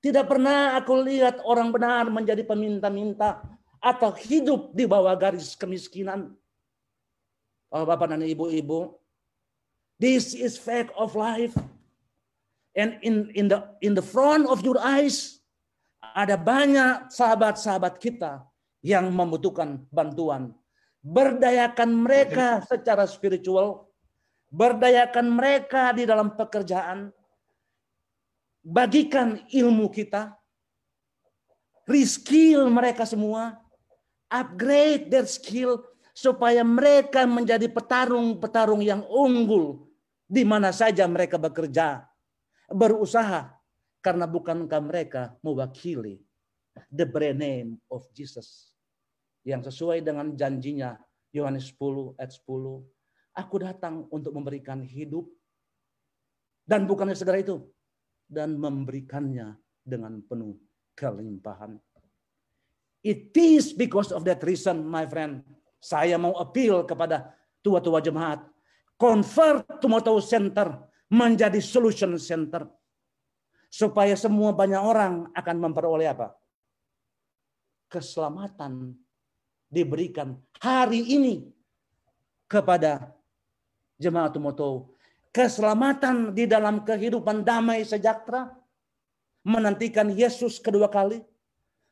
[0.02, 3.40] tidak pernah aku lihat orang benar menjadi peminta-minta
[3.78, 6.34] atau hidup di bawah garis kemiskinan.
[7.70, 8.98] Oh, Bapak dan Ibu-ibu,
[10.02, 11.54] this is fact of life.
[12.76, 15.40] And in in the in the front of your eyes
[16.12, 18.44] ada banyak sahabat-sahabat kita
[18.84, 20.52] yang membutuhkan bantuan.
[21.06, 23.85] Berdayakan mereka secara spiritual,
[24.56, 27.12] berdayakan mereka di dalam pekerjaan,
[28.64, 30.32] bagikan ilmu kita,
[31.84, 33.60] reskill mereka semua,
[34.32, 35.84] upgrade their skill
[36.16, 39.84] supaya mereka menjadi petarung-petarung yang unggul
[40.24, 42.08] di mana saja mereka bekerja,
[42.72, 43.52] berusaha.
[44.00, 46.22] Karena bukankah mereka mewakili
[46.94, 48.70] the brand name of Jesus
[49.42, 50.94] yang sesuai dengan janjinya
[51.34, 52.95] Yohanes 10 ayat 10
[53.36, 55.28] aku datang untuk memberikan hidup
[56.64, 57.60] dan bukannya segera itu
[58.26, 60.58] dan memberikannya dengan penuh
[60.98, 61.78] kelimpahan
[63.06, 65.46] It is because of that reason, my friend.
[65.78, 67.30] Saya mau appeal kepada
[67.62, 68.42] tua-tua jemaat.
[68.98, 70.74] Convert Tumoto Center
[71.06, 72.66] menjadi solution center.
[73.70, 76.34] Supaya semua banyak orang akan memperoleh apa?
[77.86, 78.98] Keselamatan
[79.70, 81.46] diberikan hari ini
[82.50, 83.15] kepada
[84.00, 84.96] jemaat Tumoto.
[85.32, 88.48] Keselamatan di dalam kehidupan damai sejahtera.
[89.44, 91.20] Menantikan Yesus kedua kali.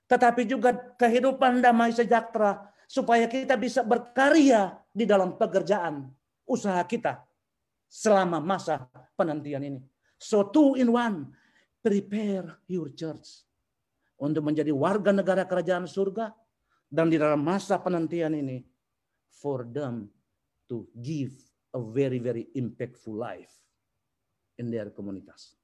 [0.09, 6.13] Tetapi juga kehidupan damai sejahtera supaya kita bisa berkarya di dalam pekerjaan
[6.45, 7.25] usaha kita
[7.89, 8.85] selama masa
[9.17, 9.81] penantian ini.
[10.21, 11.33] So two in one,
[11.85, 13.45] prepare your church
[14.21, 16.33] untuk menjadi warga negara kerajaan surga
[16.89, 18.65] dan di dalam masa penantian ini
[19.29, 20.09] for them
[20.65, 21.35] to give
[21.75, 23.51] a very very impactful life
[24.63, 25.59] in their komunitas.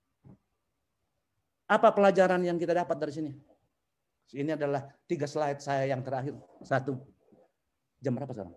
[1.71, 3.33] Apa pelajaran yang kita dapat dari sini?
[4.35, 6.35] Ini adalah tiga slide saya yang terakhir.
[6.67, 6.99] Satu.
[8.03, 8.55] Jam berapa sekarang?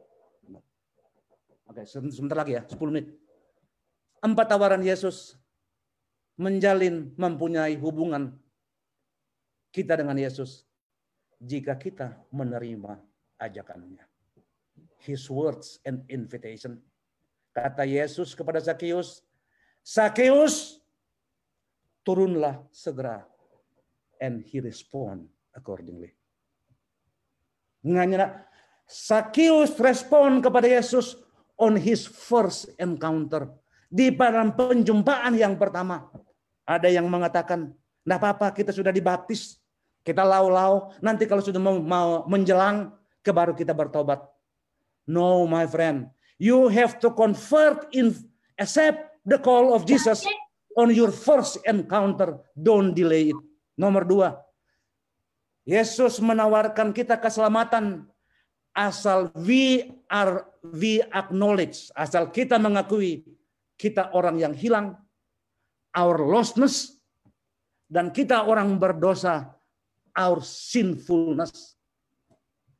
[1.70, 3.10] Oke, sebentar lagi ya, 10 menit.
[4.22, 5.36] Empat tawaran Yesus
[6.38, 8.34] menjalin mempunyai hubungan
[9.74, 10.66] kita dengan Yesus
[11.42, 13.02] jika kita menerima
[13.42, 14.06] ajakannya.
[15.04, 16.80] His words and invitation.
[17.54, 19.22] Kata Yesus kepada Sakeus,
[19.86, 20.82] Sakeus,
[22.02, 23.30] turunlah segera.
[24.18, 26.18] And he respond accordingly.
[27.86, 28.48] Nganya
[28.90, 31.20] Sakius respon kepada Yesus
[31.60, 33.52] on his first encounter.
[33.94, 36.10] Di dalam penjumpaan yang pertama.
[36.64, 37.76] Ada yang mengatakan,
[38.08, 39.60] nah apa-apa kita sudah dibaptis.
[40.04, 42.92] Kita lau-lau, nanti kalau sudah mau, mau menjelang,
[43.24, 44.20] ke baru kita bertobat.
[45.08, 46.12] No my friend,
[46.44, 48.12] you have to convert in
[48.60, 50.28] accept the call of Jesus
[50.76, 52.44] on your first encounter.
[52.52, 53.40] Don't delay it.
[53.80, 54.44] Nomor dua,
[55.64, 58.06] Yesus menawarkan kita keselamatan
[58.76, 60.44] asal we are
[60.76, 63.24] we acknowledge, asal kita mengakui
[63.80, 65.00] kita orang yang hilang,
[65.96, 67.00] our lostness,
[67.88, 69.56] dan kita orang berdosa,
[70.14, 71.80] our sinfulness.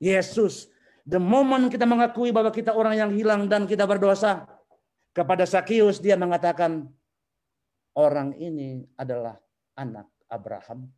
[0.04, 0.68] Yesus,
[1.08, 4.48] the moment kita mengakui bahwa kita orang yang hilang dan kita berdosa,
[5.14, 6.90] kepada Sakius dia mengatakan,
[7.94, 9.38] orang ini adalah
[9.78, 10.90] anak Abraham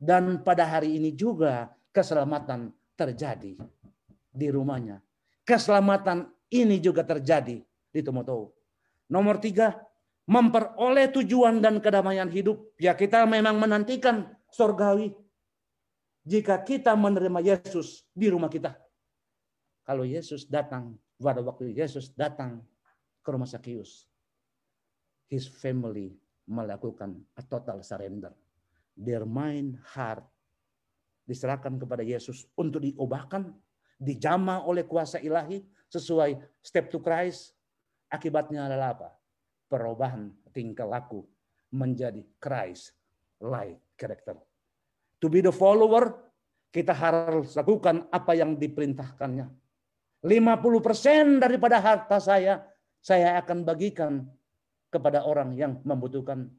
[0.00, 3.58] dan pada hari ini juga keselamatan terjadi
[4.32, 5.02] di rumahnya.
[5.44, 7.60] Keselamatan ini juga terjadi
[7.90, 8.54] di Tomoto.
[9.10, 9.76] Nomor tiga,
[10.30, 12.70] memperoleh tujuan dan kedamaian hidup.
[12.78, 15.12] Ya kita memang menantikan surgawi.
[16.24, 18.76] Jika kita menerima Yesus di rumah kita.
[19.90, 22.62] Kalau Yesus datang, pada waktu Yesus datang
[23.26, 24.06] ke rumah Sakius.
[25.26, 26.14] His family
[26.46, 28.30] melakukan a total surrender
[28.94, 30.22] their mind, heart
[31.26, 33.50] diserahkan kepada Yesus untuk diubahkan,
[33.98, 35.58] dijama oleh kuasa ilahi
[35.90, 37.58] sesuai step to Christ.
[38.10, 39.10] Akibatnya adalah apa?
[39.66, 41.26] Perubahan tingkah laku
[41.74, 42.94] menjadi Christ
[43.42, 44.38] like character.
[45.18, 46.14] To be the follower,
[46.70, 49.59] kita harus lakukan apa yang diperintahkannya.
[50.20, 52.60] 50% daripada harta saya,
[53.00, 54.28] saya akan bagikan
[54.92, 56.50] kepada orang yang membutuhkan.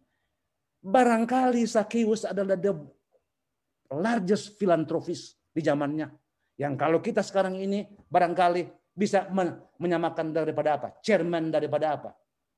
[0.82, 2.74] Barangkali Sakius adalah the
[3.94, 6.10] largest philanthropist di zamannya.
[6.58, 8.66] Yang kalau kita sekarang ini barangkali
[8.98, 9.30] bisa
[9.78, 10.88] menyamakan daripada apa?
[11.06, 12.12] Chairman daripada apa?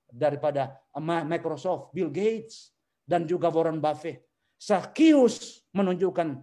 [0.07, 0.71] Daripada
[1.27, 2.71] Microsoft, Bill Gates,
[3.03, 4.23] dan juga Warren Buffett.
[4.55, 6.39] Sakius menunjukkan,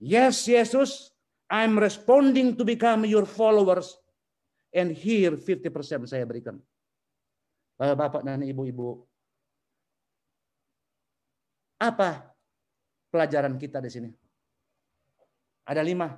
[0.00, 1.09] yes Yesus,
[1.50, 3.98] I'm responding to become your followers.
[4.70, 6.62] And here 50% saya berikan.
[7.74, 9.02] Bapak dan ibu-ibu,
[11.80, 12.28] apa
[13.10, 14.10] pelajaran kita di sini?
[15.66, 16.12] Ada lima.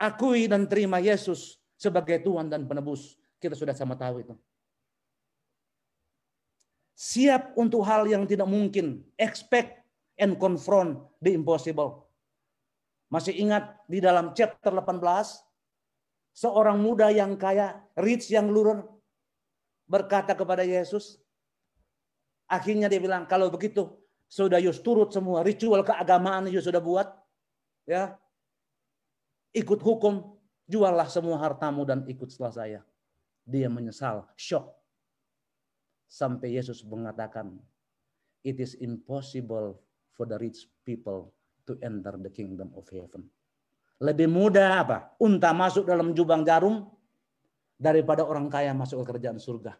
[0.00, 3.18] Akui dan terima Yesus sebagai Tuhan dan penebus.
[3.42, 4.34] Kita sudah sama tahu itu.
[6.94, 9.02] Siap untuk hal yang tidak mungkin.
[9.18, 9.82] Expect
[10.22, 12.06] and confront the impossible.
[13.12, 14.96] Masih ingat di dalam chapter 18?
[16.32, 18.88] Seorang muda yang kaya, rich yang lurer,
[19.84, 21.20] berkata kepada Yesus.
[22.48, 23.92] Akhirnya dia bilang, kalau begitu
[24.32, 27.12] sudah Yus turut semua ritual keagamaan Yus sudah buat.
[27.84, 28.16] Ya.
[29.52, 30.32] Ikut hukum,
[30.64, 32.80] juallah semua hartamu dan ikut setelah saya.
[33.44, 34.72] Dia menyesal, shock.
[36.08, 37.60] Sampai Yesus mengatakan,
[38.40, 39.76] it is impossible
[40.16, 41.28] for the rich people
[41.68, 43.26] to enter the kingdom of heaven.
[44.02, 45.14] Lebih mudah apa?
[45.22, 46.90] Unta masuk dalam jubang jarum
[47.78, 49.78] daripada orang kaya masuk ke kerajaan surga.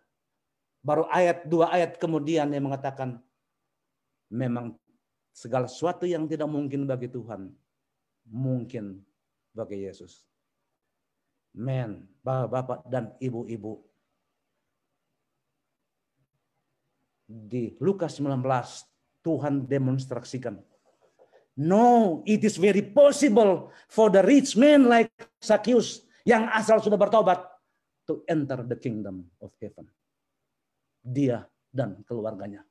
[0.83, 3.19] Baru ayat dua ayat kemudian dia mengatakan
[4.31, 4.75] memang
[5.31, 7.51] segala sesuatu yang tidak mungkin bagi Tuhan
[8.29, 9.03] mungkin
[9.55, 10.25] bagi Yesus.
[11.53, 13.85] Men, bapak-bapak dan ibu-ibu.
[17.29, 18.41] Di Lukas 19,
[19.21, 20.61] Tuhan demonstrasikan.
[21.53, 27.45] No, it is very possible for the rich man like Zacchaeus yang asal sudah bertobat
[28.09, 29.85] to enter the kingdom of heaven.
[31.05, 32.65] Dia dan keluarganya.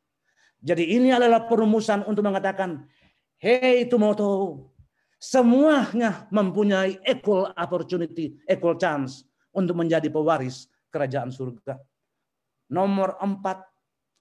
[0.62, 2.86] Jadi ini adalah perumusan untuk mengatakan,
[3.38, 4.70] hey tahu,
[5.22, 11.78] semuanya mempunyai equal opportunity, equal chance untuk menjadi pewaris kerajaan surga.
[12.72, 13.62] Nomor empat,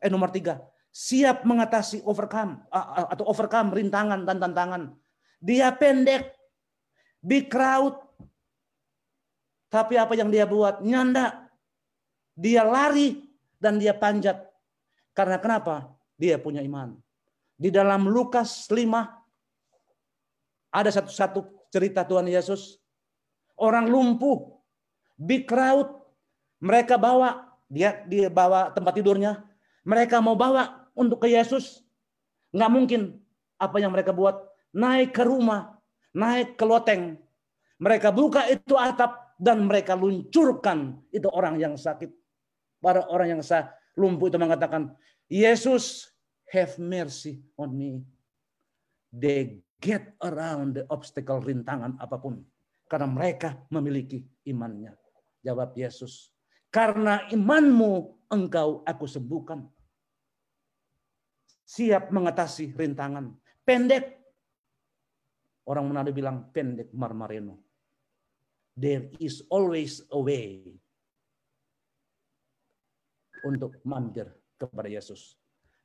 [0.01, 2.67] eh nomor tiga, siap mengatasi overcome
[3.11, 4.83] atau overcome rintangan dan tantangan.
[5.41, 6.35] Dia pendek,
[7.23, 7.97] big crowd,
[9.71, 10.83] tapi apa yang dia buat?
[10.83, 11.49] Nyanda.
[12.35, 13.23] Dia lari
[13.57, 14.49] dan dia panjat.
[15.15, 16.01] Karena kenapa?
[16.21, 16.93] dia punya iman.
[17.57, 18.85] Di dalam Lukas 5
[20.69, 22.77] ada satu-satu cerita Tuhan Yesus.
[23.57, 24.61] Orang lumpuh,
[25.17, 25.89] big crowd,
[26.61, 29.41] mereka bawa dia dia bawa tempat tidurnya.
[29.85, 31.83] Mereka mau bawa untuk ke Yesus.
[32.55, 33.01] Nggak mungkin
[33.61, 34.49] apa yang mereka buat.
[34.71, 35.75] Naik ke rumah,
[36.15, 37.19] naik ke loteng.
[37.83, 42.13] Mereka buka itu atap dan mereka luncurkan itu orang yang sakit.
[42.79, 44.95] Para orang yang sah, lumpuh itu mengatakan,
[45.27, 46.13] Yesus
[46.53, 48.05] have mercy on me.
[49.11, 52.45] They get around the obstacle rintangan apa pun.
[52.87, 54.95] Karena mereka memiliki imannya.
[55.41, 56.31] Jawab Yesus.
[56.69, 59.67] Karena imanmu engkau aku sembuhkan.
[61.71, 63.31] Siap mengatasi rintangan.
[63.63, 64.19] Pendek.
[65.71, 67.63] Orang Manado bilang pendek marmareno.
[68.75, 70.67] There is always a way
[73.47, 74.27] untuk mampir
[74.59, 75.39] kepada Yesus.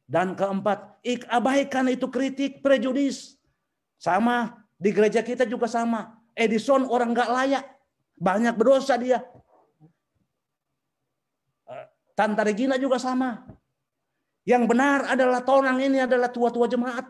[0.10, 3.38] Dan keempat, abaikan itu kritik, prejudis.
[4.02, 6.18] Sama, di gereja kita juga sama.
[6.34, 7.66] Edison orang nggak layak.
[8.18, 9.22] Banyak berdosa dia.
[11.70, 11.86] Eh,
[12.18, 13.46] Tante Regina juga sama.
[14.46, 17.10] Yang benar adalah tonang ini adalah tua-tua jemaat.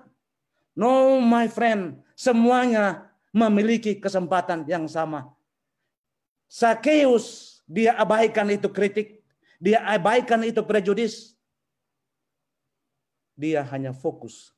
[0.75, 5.27] No my friend, semuanya memiliki kesempatan yang sama.
[6.47, 9.19] Sakeus dia abaikan itu kritik,
[9.59, 11.35] dia abaikan itu prejudis,
[13.35, 14.55] dia hanya fokus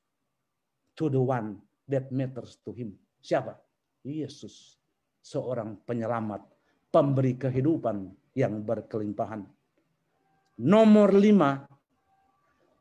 [0.94, 1.58] to the one
[1.90, 2.94] that matters to him.
[3.22, 3.58] Siapa?
[4.06, 4.78] Yesus.
[5.26, 6.40] Seorang penyelamat,
[6.88, 9.44] pemberi kehidupan yang berkelimpahan.
[10.64, 11.68] Nomor lima,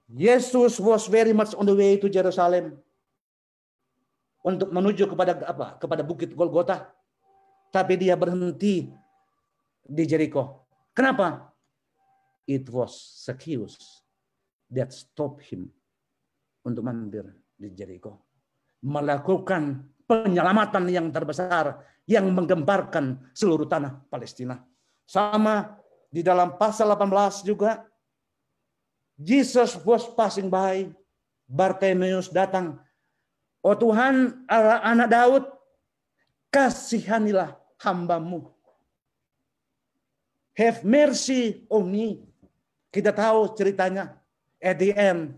[0.07, 2.79] Yesus was very much on the way to Jerusalem
[4.47, 5.75] untuk menuju kepada apa?
[5.83, 6.95] Kepada bukit Golgota.
[7.75, 8.87] Tapi dia berhenti
[9.83, 10.71] di Jericho.
[10.95, 11.51] Kenapa?
[12.47, 12.95] It was
[13.27, 13.75] Zacchaeus
[14.71, 15.67] that stopped him
[16.63, 17.27] untuk mampir
[17.59, 18.23] di Jericho.
[18.87, 24.63] Melakukan penyelamatan yang terbesar yang menggemparkan seluruh tanah Palestina.
[25.03, 25.75] Sama
[26.07, 27.83] di dalam pasal 18 juga
[29.17, 30.93] Jesus was passing by.
[31.47, 32.77] Bartimeus datang.
[33.63, 34.47] Oh Tuhan,
[34.83, 35.45] anak Daud,
[36.51, 38.51] kasihanilah hambamu.
[40.57, 42.25] Have mercy on me.
[42.89, 44.17] Kita tahu ceritanya.
[44.57, 45.37] At the end,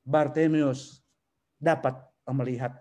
[0.00, 1.04] Bartemius
[1.60, 1.92] dapat
[2.24, 2.72] melihat.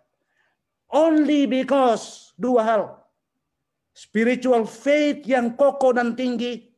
[0.88, 2.84] Only because dua hal.
[3.91, 6.72] Spiritual faith yang kokoh dan tinggi.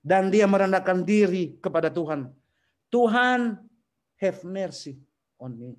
[0.00, 2.30] Dan dia merendahkan diri kepada Tuhan.
[2.90, 3.58] Tuhan
[4.20, 4.96] have mercy
[5.40, 5.70] on me.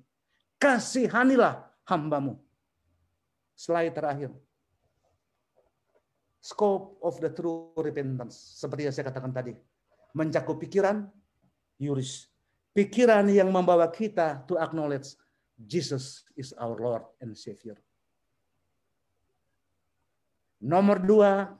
[0.58, 2.36] Kasihanilah hambamu.
[3.58, 4.30] Slide terakhir.
[6.38, 8.58] Scope of the true repentance.
[8.58, 9.52] Seperti yang saya katakan tadi.
[10.14, 11.04] Mencakup pikiran,
[11.76, 12.30] yuris,
[12.72, 15.18] pikiran yang membawa kita to acknowledge
[15.58, 17.74] Jesus is our Lord and Savior.
[20.62, 21.50] Nomor dua,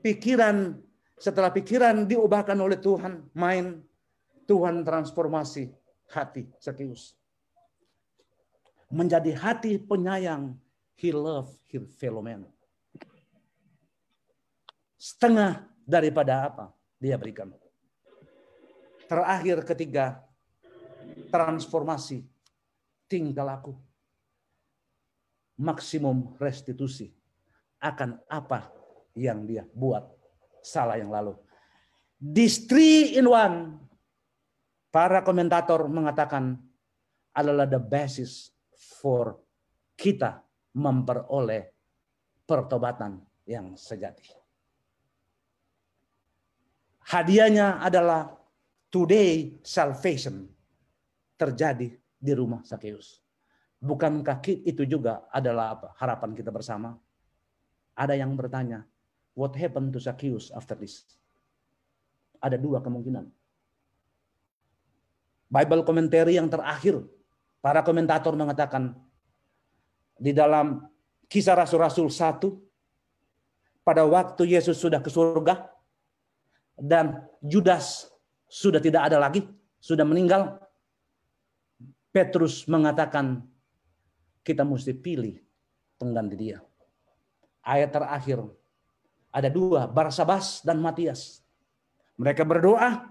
[0.00, 0.76] pikiran
[1.16, 3.80] setelah pikiran diubahkan oleh Tuhan, main
[4.44, 5.72] Tuhan transformasi
[6.12, 7.16] hati Zacchaeus.
[8.92, 10.54] Menjadi hati penyayang,
[10.94, 12.46] he love his fellow man.
[15.00, 16.64] Setengah daripada apa
[16.96, 17.52] dia berikan.
[19.04, 20.24] Terakhir ketiga,
[21.28, 22.24] transformasi
[23.10, 23.76] tinggal aku.
[25.60, 27.14] Maksimum restitusi
[27.78, 28.72] akan apa
[29.14, 30.02] yang dia buat
[30.64, 31.36] salah yang lalu.
[32.18, 33.83] This three in one,
[34.94, 36.54] para komentator mengatakan
[37.34, 39.34] adalah the basis for
[39.98, 40.38] kita
[40.70, 41.74] memperoleh
[42.46, 44.30] pertobatan yang sejati.
[47.10, 48.30] Hadiahnya adalah
[48.86, 50.46] today salvation
[51.34, 53.18] terjadi di rumah Sakeus.
[53.82, 55.88] Bukankah itu juga adalah apa?
[55.98, 56.94] harapan kita bersama?
[57.98, 58.86] Ada yang bertanya,
[59.34, 61.02] What happened to Zacchaeus after this?
[62.38, 63.43] Ada dua kemungkinan.
[65.54, 66.98] Bible commentary yang terakhir,
[67.62, 68.90] para komentator mengatakan
[70.18, 70.82] di dalam
[71.30, 75.70] kisah Rasul-Rasul 1, pada waktu Yesus sudah ke surga,
[76.74, 78.10] dan Judas
[78.50, 79.46] sudah tidak ada lagi,
[79.78, 80.58] sudah meninggal,
[82.10, 83.46] Petrus mengatakan,
[84.42, 85.38] kita mesti pilih
[85.96, 86.58] pengganti dia.
[87.64, 88.44] Ayat terakhir,
[89.30, 91.42] ada dua, Barsabas dan Matias.
[92.20, 93.10] Mereka berdoa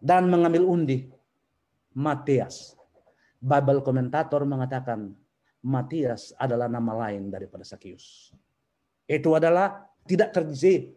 [0.00, 1.19] dan mengambil undi.
[1.96, 2.78] Matias.
[3.40, 5.16] Bible komentator mengatakan
[5.64, 8.32] Matias adalah nama lain daripada Sakius.
[9.08, 10.92] Itu adalah tidak terjadi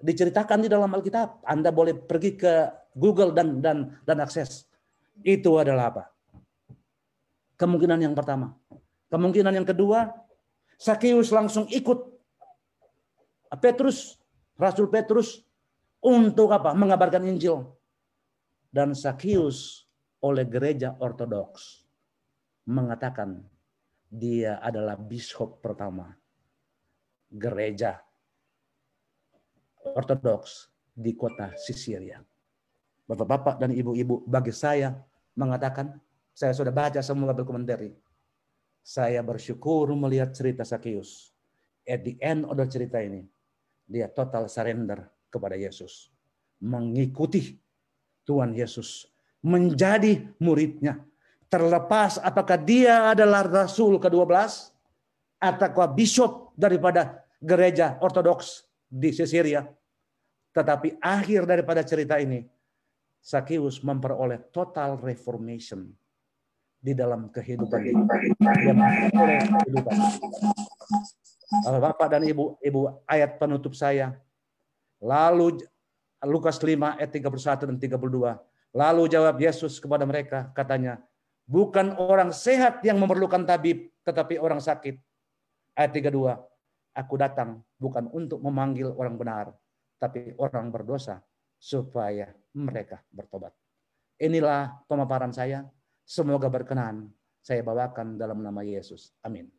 [0.00, 1.42] diceritakan di dalam Alkitab.
[1.46, 4.68] Anda boleh pergi ke Google dan dan dan akses.
[5.24, 6.04] Itu adalah apa?
[7.56, 8.52] Kemungkinan yang pertama.
[9.08, 10.12] Kemungkinan yang kedua,
[10.76, 12.12] Sakius langsung ikut
[13.56, 14.20] Petrus,
[14.60, 15.40] Rasul Petrus
[16.04, 16.76] untuk apa?
[16.76, 17.64] Mengabarkan Injil.
[18.68, 19.85] Dan Sakius
[20.26, 21.86] oleh gereja ortodoks
[22.66, 23.46] mengatakan
[24.10, 26.10] dia adalah bishop pertama
[27.30, 28.02] gereja
[29.94, 32.18] ortodoks di kota Sisiria.
[33.06, 34.90] Bapak-bapak dan ibu-ibu, bagi saya
[35.38, 35.94] mengatakan,
[36.34, 37.94] saya sudah baca semua berkomentari.
[38.82, 41.30] Saya bersyukur melihat cerita Sakius.
[41.86, 43.22] At the end of the cerita ini,
[43.86, 46.10] dia total surrender kepada Yesus.
[46.58, 47.54] Mengikuti
[48.26, 49.06] Tuhan Yesus.
[49.46, 50.98] Menjadi muridnya.
[51.46, 54.74] Terlepas apakah dia adalah Rasul ke-12
[55.38, 59.62] atau bishop daripada gereja ortodoks di Sisiria.
[60.50, 62.42] Tetapi akhir daripada cerita ini,
[63.22, 65.86] Sakius memperoleh total reformation
[66.80, 67.94] di dalam kehidupan dia.
[71.66, 74.14] Bapak dan Ibu, Ibu ayat penutup saya.
[75.02, 75.60] Lalu
[76.24, 78.55] Lukas 5 ayat 31 dan 32.
[78.74, 80.98] Lalu jawab Yesus kepada mereka, katanya,
[81.46, 84.98] bukan orang sehat yang memerlukan tabib, tetapi orang sakit.
[85.76, 86.34] Ayat 32,
[86.96, 89.46] aku datang bukan untuk memanggil orang benar,
[90.00, 91.20] tapi orang berdosa
[91.56, 93.52] supaya mereka bertobat.
[94.16, 95.64] Inilah pemaparan saya.
[96.06, 97.10] Semoga berkenan
[97.42, 99.12] saya bawakan dalam nama Yesus.
[99.22, 99.55] Amin.